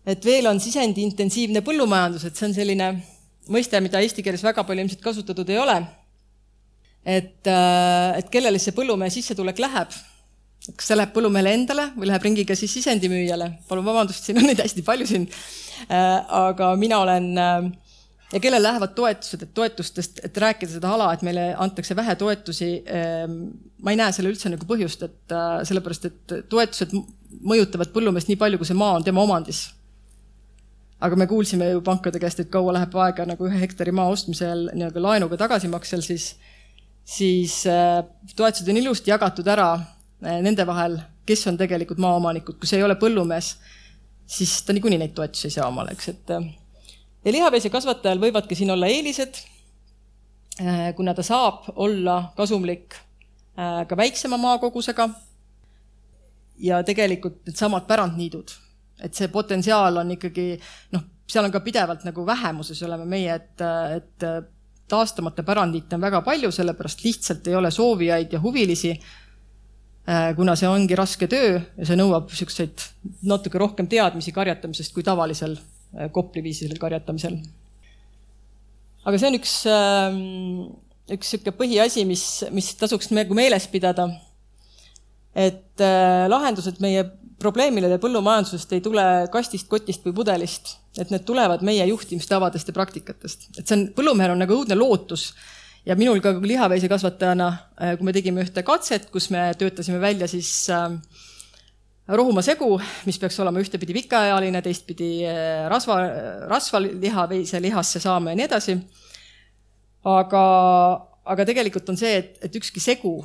[0.06, 2.88] et veel on sisendiintensiivne põllumajandus, et see on selline
[3.52, 5.78] mõiste, mida eesti keeles väga palju ilmselt kasutatud ei ole.
[7.04, 9.96] et, et kellele see põllumehe sissetulek läheb?
[10.72, 13.50] Kas see läheb põllumehele endale või läheb ringiga siis sisendimüüjale?
[13.68, 15.28] palun vabandust, siin on neid hästi palju siin.
[15.90, 17.32] aga mina olen
[18.34, 22.70] ja kellele lähevad toetused, et toetustest, et rääkida seda ala, et meile antakse vähe toetusi.
[22.86, 23.38] Ehm,
[23.82, 26.94] ma ei näe selle üldse nagu põhjust, et äh, sellepärast, et toetused
[27.44, 29.66] mõjutavad põllumeest nii palju, kui see maa on tema omandis.
[31.04, 34.70] aga me kuulsime ju pankade käest, et kaua läheb aega nagu ühe hektari maa ostmisel
[34.72, 36.30] nii-öelda laenuga tagasimaksel, siis,
[37.04, 38.00] siis äh,
[38.36, 39.93] toetused on ilusti jagatud ära äh,
[40.24, 43.54] nende vahel, kes on tegelikult maaomanikud, kui see ei ole põllumees,
[44.26, 46.32] siis ta niikuinii neid toetusi ei saa omale, eks, et
[47.24, 49.40] ja lihaveisekasvatajal võivadki siin olla eelised,
[50.60, 55.08] äh, kuna ta saab olla kasumlik äh, ka väiksema maakogusega
[56.64, 58.54] ja tegelikult needsamad pärandniidud,
[59.04, 60.52] et see potentsiaal on ikkagi
[60.94, 63.64] noh, seal on ka pidevalt nagu vähemuses oleme meie, et,
[63.96, 64.26] et
[64.88, 68.92] taastamata pärandniite on väga palju, sellepärast lihtsalt ei ole soovijaid ja huvilisi.
[70.04, 72.82] Äh, kuna see ongi raske töö ja see nõuab niisuguseid
[73.24, 75.56] natuke rohkem teadmisi karjatamisest kui tavalisel
[75.94, 77.38] Äh, Kopli viisil karjatamisel.
[79.04, 80.20] aga see on üks, ähm,
[81.12, 82.24] üks niisugune põhiasi, mis,
[82.56, 84.08] mis tasuks nagu meeles pidada.
[85.34, 87.02] et äh, lahendused meie
[87.42, 93.50] probleemidele põllumajandusest ei tule kastist, kotist või pudelist, et need tulevad meie juhtimistavadest ja praktikatest.
[93.58, 95.32] et see on, põllumehel on nagu õudne lootus
[95.86, 100.50] ja minul ka lihaveisekasvatajana, äh, kui me tegime ühte katset, kus me töötasime välja siis
[100.72, 100.98] äh,
[102.08, 102.76] rohumaa segu,
[103.08, 105.96] mis peaks olema ühtepidi pikaajaline, teistpidi eh, rasva,
[106.50, 108.76] rasvaliha veise lihasse saama ja nii edasi.
[110.04, 110.44] aga,
[111.24, 113.16] aga tegelikult on see, et, et ükski segu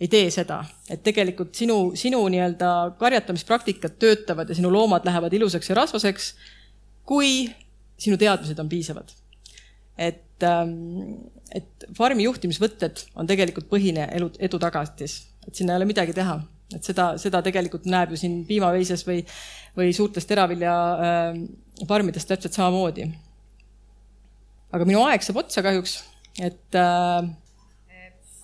[0.00, 0.58] ei tee seda,
[0.92, 6.34] et tegelikult sinu, sinu nii-öelda karjatamispraktikad töötavad ja sinu loomad lähevad ilusaks ja rasvaseks,
[7.08, 7.46] kui
[7.96, 9.08] sinu teadmised on piisavad.
[9.96, 11.24] et, ähm,
[11.56, 16.36] et farmi juhtimisvõtted on tegelikult põhine elu, edu tagatis, et sinna ei ole midagi teha
[16.74, 19.20] et seda, seda tegelikult näeb ju siin piimaveises või,
[19.76, 23.06] või suurtes teraviljafarmides äh, täpselt samamoodi.
[24.74, 26.00] aga minu aeg saab otsa kahjuks,
[26.40, 27.34] et äh,.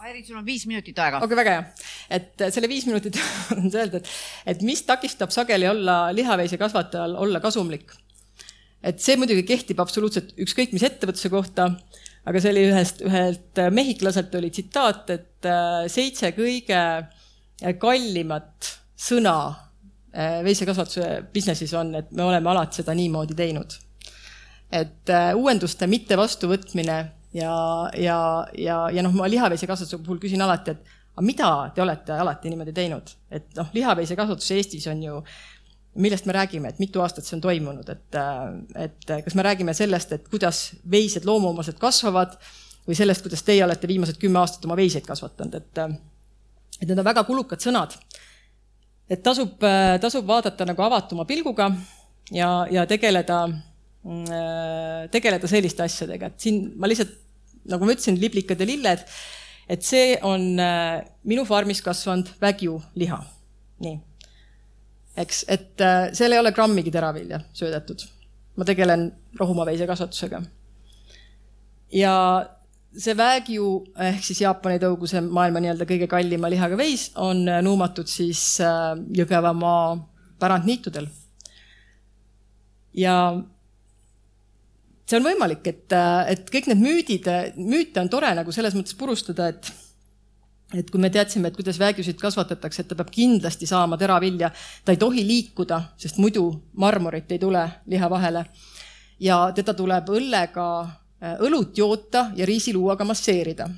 [0.02, 1.20] Airi, sul on viis minutit aega.
[1.22, 1.90] okei okay,, väga hea.
[2.18, 3.18] et selle viis minutit
[3.56, 4.08] on see öelda, et,
[4.54, 7.92] et mis takistab sageli olla lihaveisekasvatajal olla kasumlik.
[8.82, 11.68] et see muidugi kehtib absoluutselt ükskõik mis ettevõtluse kohta,
[12.28, 16.82] aga see oli ühest, ühelt mehhiklaselt oli tsitaat, et äh, seitse kõige
[17.82, 23.78] kallimat sõna äh, veisekasvatuse business'is on, et me oleme alati seda niimoodi teinud.
[24.72, 26.98] et äh, uuenduste mitte vastuvõtmine
[27.36, 27.54] ja,
[27.98, 28.18] ja,
[28.56, 32.72] ja, ja noh, ma lihaveisekasvatuse puhul küsin alati, et aga mida te olete alati niimoodi
[32.72, 35.18] teinud, et noh, lihaveisekasvatus Eestis on ju
[35.94, 38.18] millest me räägime, et mitu aastat see on toimunud, et,
[38.80, 42.36] et kas me räägime sellest, et kuidas veised loomuomased kasvavad
[42.86, 45.82] või sellest, kuidas teie olete viimased kümme aastat oma veiseid kasvatanud, et,
[46.80, 47.96] et need on väga kulukad sõnad.
[49.10, 49.60] et tasub,
[50.00, 51.68] tasub vaadata nagu avatuma pilguga
[52.32, 53.42] ja, ja tegeleda,
[55.12, 57.12] tegeleda selliste asjadega, et siin ma lihtsalt,
[57.68, 59.04] nagu ma ütlesin, liblikad ja lilled,
[59.68, 63.20] et see on minu farmis kasvanud vägju liha,
[63.84, 64.00] nii
[65.16, 68.06] eks, et äh, seal ei ole grammigi teravilja söödetud.
[68.56, 69.06] ma tegelen
[69.38, 70.42] rohumaveise kasvatusega.
[71.92, 72.14] ja
[72.92, 78.08] see Wagyu ehk siis Jaapani tõuguse maailma nii-öelda kõige kallima lihaga veis on äh, nuumatud
[78.08, 79.96] siis äh, Jõgevamaa
[80.40, 81.08] pärandniitudel.
[82.94, 83.16] ja
[85.06, 85.92] see on võimalik, et,
[86.32, 87.26] et kõik need müüdid,
[87.60, 89.68] müüte on tore nagu selles mõttes purustada, et
[90.78, 94.50] et kui me teadsime, et kuidas vägjusid kasvatatakse, et ta peab kindlasti saama teravilja,
[94.84, 96.46] ta ei tohi liikuda, sest muidu
[96.80, 98.44] marmorit ei tule liha vahele.
[99.22, 100.66] ja teda tuleb õllega,
[101.22, 103.68] äh, õlut joota ja riisiluuaga masseerida.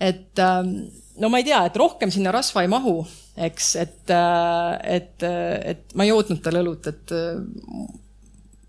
[0.00, 0.74] et ähm,
[1.18, 5.60] no ma ei tea, et rohkem sinna rasva ei mahu, eks, et, äh, et, äh,
[5.70, 7.14] et ma ei jootnud tal õlut, et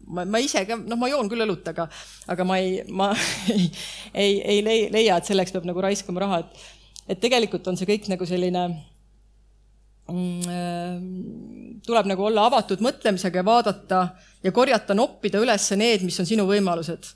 [0.07, 1.87] ma, ma ise ka, noh, ma joon küll õlut, aga,
[2.31, 3.11] aga ma ei, ma
[3.55, 3.67] ei,
[4.13, 4.61] ei, ei
[4.93, 6.74] leia, et selleks peab nagu raiskama raha, et
[7.07, 8.63] et tegelikult on see kõik nagu selline
[10.11, 14.07] mm, äh, tuleb nagu olla avatud mõtlemisega ja vaadata
[14.43, 17.13] ja korjata, noppida üles need, mis on sinu võimalused.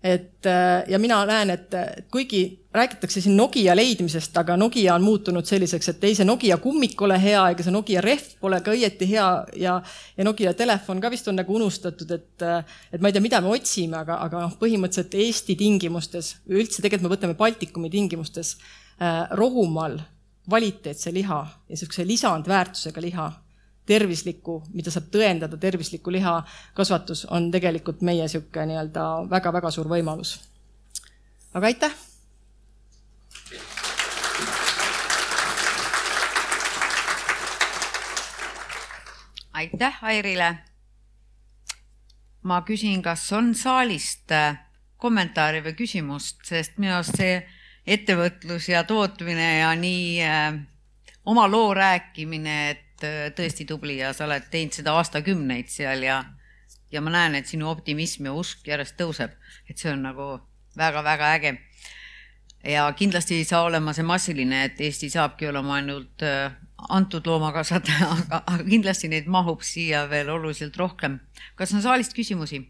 [0.00, 1.74] et äh, ja mina näen, et
[2.10, 7.02] kuigi räägitakse siin Nokia leidmisest, aga Nokia on muutunud selliseks, et ei see Nokia kummik
[7.02, 9.26] ole hea ega see Nokia rehv pole ka õieti hea
[9.60, 9.74] ja,
[10.16, 12.46] ja Nokia telefon ka vist on nagu unustatud, et,
[12.92, 17.08] et ma ei tea, mida me otsime, aga, aga noh, põhimõtteliselt Eesti tingimustes, üldse tegelikult
[17.10, 18.89] me võtame Baltikumi tingimustes Äh,
[19.30, 19.98] rohumaal
[20.44, 23.30] kvaliteetse liha ja niisuguse lisandväärtusega liha,
[23.86, 26.36] tervislikku, mida saab tõendada, tervislikku liha
[26.74, 30.38] kasvatus on tegelikult meie niisugune nii-öelda väga-väga suur võimalus.
[31.54, 31.94] aga aitäh!
[39.60, 40.56] aitäh Airile.
[42.42, 44.56] ma küsin, kas on saalist äh,
[44.96, 47.34] kommentaari või küsimust, sest minu arust see
[47.86, 50.60] ettevõtlus ja tootmine ja nii äh,
[51.24, 56.22] oma loo rääkimine, et äh, tõesti tubli ja sa oled teinud seda aastakümneid seal ja,
[56.92, 59.34] ja ma näen, et sinu optimism ja usk järjest tõuseb,
[59.68, 60.30] et see on nagu
[60.78, 61.58] väga-väga äge.
[62.64, 66.52] ja kindlasti ei saa olema see massiline, et Eesti saabki olema ainult äh,
[66.88, 71.20] antud loomakasvataja, aga, aga kindlasti neid mahub siia veel oluliselt rohkem.
[71.56, 72.66] kas on saalist küsimusi?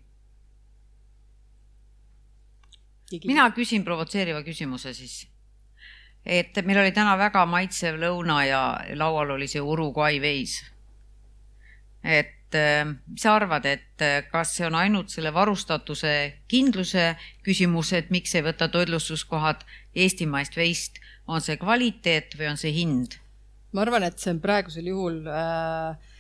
[3.27, 5.27] Mina küsin provotseeriva küsimuse siis.
[6.25, 8.61] et meil oli täna väga maitsev lõuna ja
[8.95, 10.61] laual oli see Uruguay veis.
[12.05, 16.13] et äh, mis sa arvad, et äh, kas see on ainult selle varustatuse
[16.49, 17.15] kindluse
[17.47, 23.19] küsimus, et miks ei võta toitlustuskohad eestimaist veist, on see kvaliteet või on see hind?
[23.73, 26.11] ma arvan, et see on praegusel juhul äh,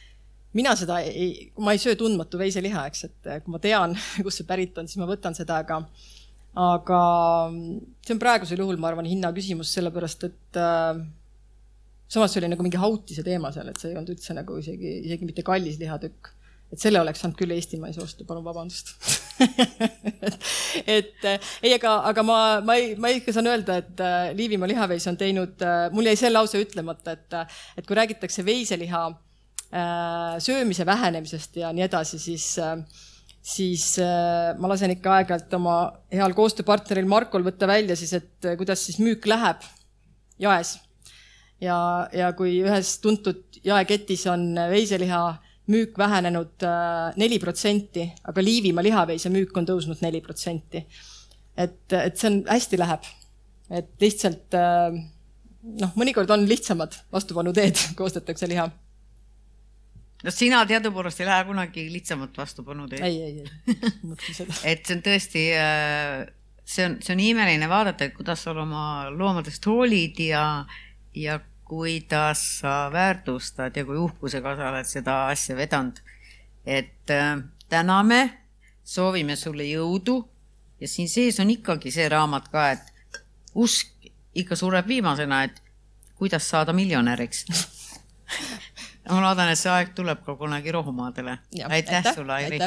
[0.56, 4.42] mina seda ei, ma ei söö tundmatu veiseliha, eks, et äh, kui ma tean, kust
[4.42, 5.82] see pärit on, siis ma võtan seda, aga
[6.58, 7.00] aga
[8.02, 10.98] see on praegusel juhul, ma arvan, hinna küsimus, sellepärast et äh,
[12.10, 14.96] samas see oli nagu mingi hautise teema seal, et see ei olnud üldse nagu isegi,
[15.06, 16.34] isegi mitte kallis lihatükk.
[16.70, 18.92] et selle oleks saanud küll eestimais osta, palun vabandust
[19.40, 20.36] et,
[20.86, 25.06] et ei, aga, aga ma, ma ei, ma ikka saan öelda, et äh, Liivimaa lihaveis
[25.10, 27.38] on teinud äh,, mul jäi see lause ütlemata, et,
[27.78, 32.76] et kui räägitakse veiseliha äh, söömise vähenemisest ja nii edasi, siis äh,
[33.40, 35.76] siis äh, ma lasen ikka aeg-ajalt oma
[36.12, 39.64] heal koostööpartneril Markol võtta välja siis, et äh, kuidas siis müük läheb
[40.40, 40.76] jaes.
[41.60, 45.22] ja, ja kui ühes tuntud jaeketis on veiseliha
[45.70, 50.84] müük vähenenud äh, neli protsenti, aga Liivimaa lihaveise müük on tõusnud neli protsenti.
[51.56, 53.08] et, et see on, hästi läheb.
[53.70, 58.68] et lihtsalt noh, mõnikord on lihtsamad vastupanuteed, kui ostetakse liha
[60.24, 63.04] no sina teadupoolest ei lähe kunagi lihtsamat vastupanu teed.
[63.04, 66.26] ei, ei, ei, mõtlen seda et see on tõesti, äh,
[66.64, 70.44] see on, see on imeline vaadata, kuidas sa oma loomadest hoolid ja,
[71.16, 71.40] ja
[71.70, 76.02] kuidas sa väärtustad ja kui uhkusega sa oled seda asja vedanud.
[76.66, 77.38] et äh,
[77.70, 78.20] täname
[78.84, 80.20] soovime sulle jõudu
[80.80, 83.20] ja siin sees on ikkagi see raamat ka, et
[83.54, 85.62] usk ikka sureb viimasena, et
[86.18, 87.44] kuidas saada miljonäriks
[89.10, 91.38] ma loodan, et see aeg tuleb ka kunagi rohumaadele.
[91.68, 92.58] aitäh sulle, Airi.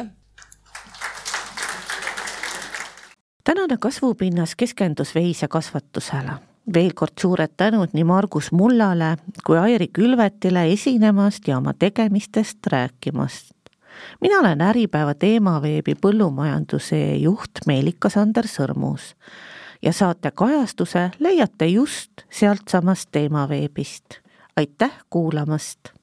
[3.44, 6.32] tänane kasvupinnas keskendus veisekasvatusele.
[6.74, 13.56] veel kord suured tänud nii Margus Mullale kui Airi Külvetile esinemast ja oma tegemistest rääkimast.
[14.22, 19.16] mina olen Äripäeva teemaveebi põllumajanduse juht Meelika-Sander Sõrmus
[19.82, 24.06] ja saate kajastuse leiate just sealtsamast teemaveebist.
[24.58, 26.03] aitäh kuulamast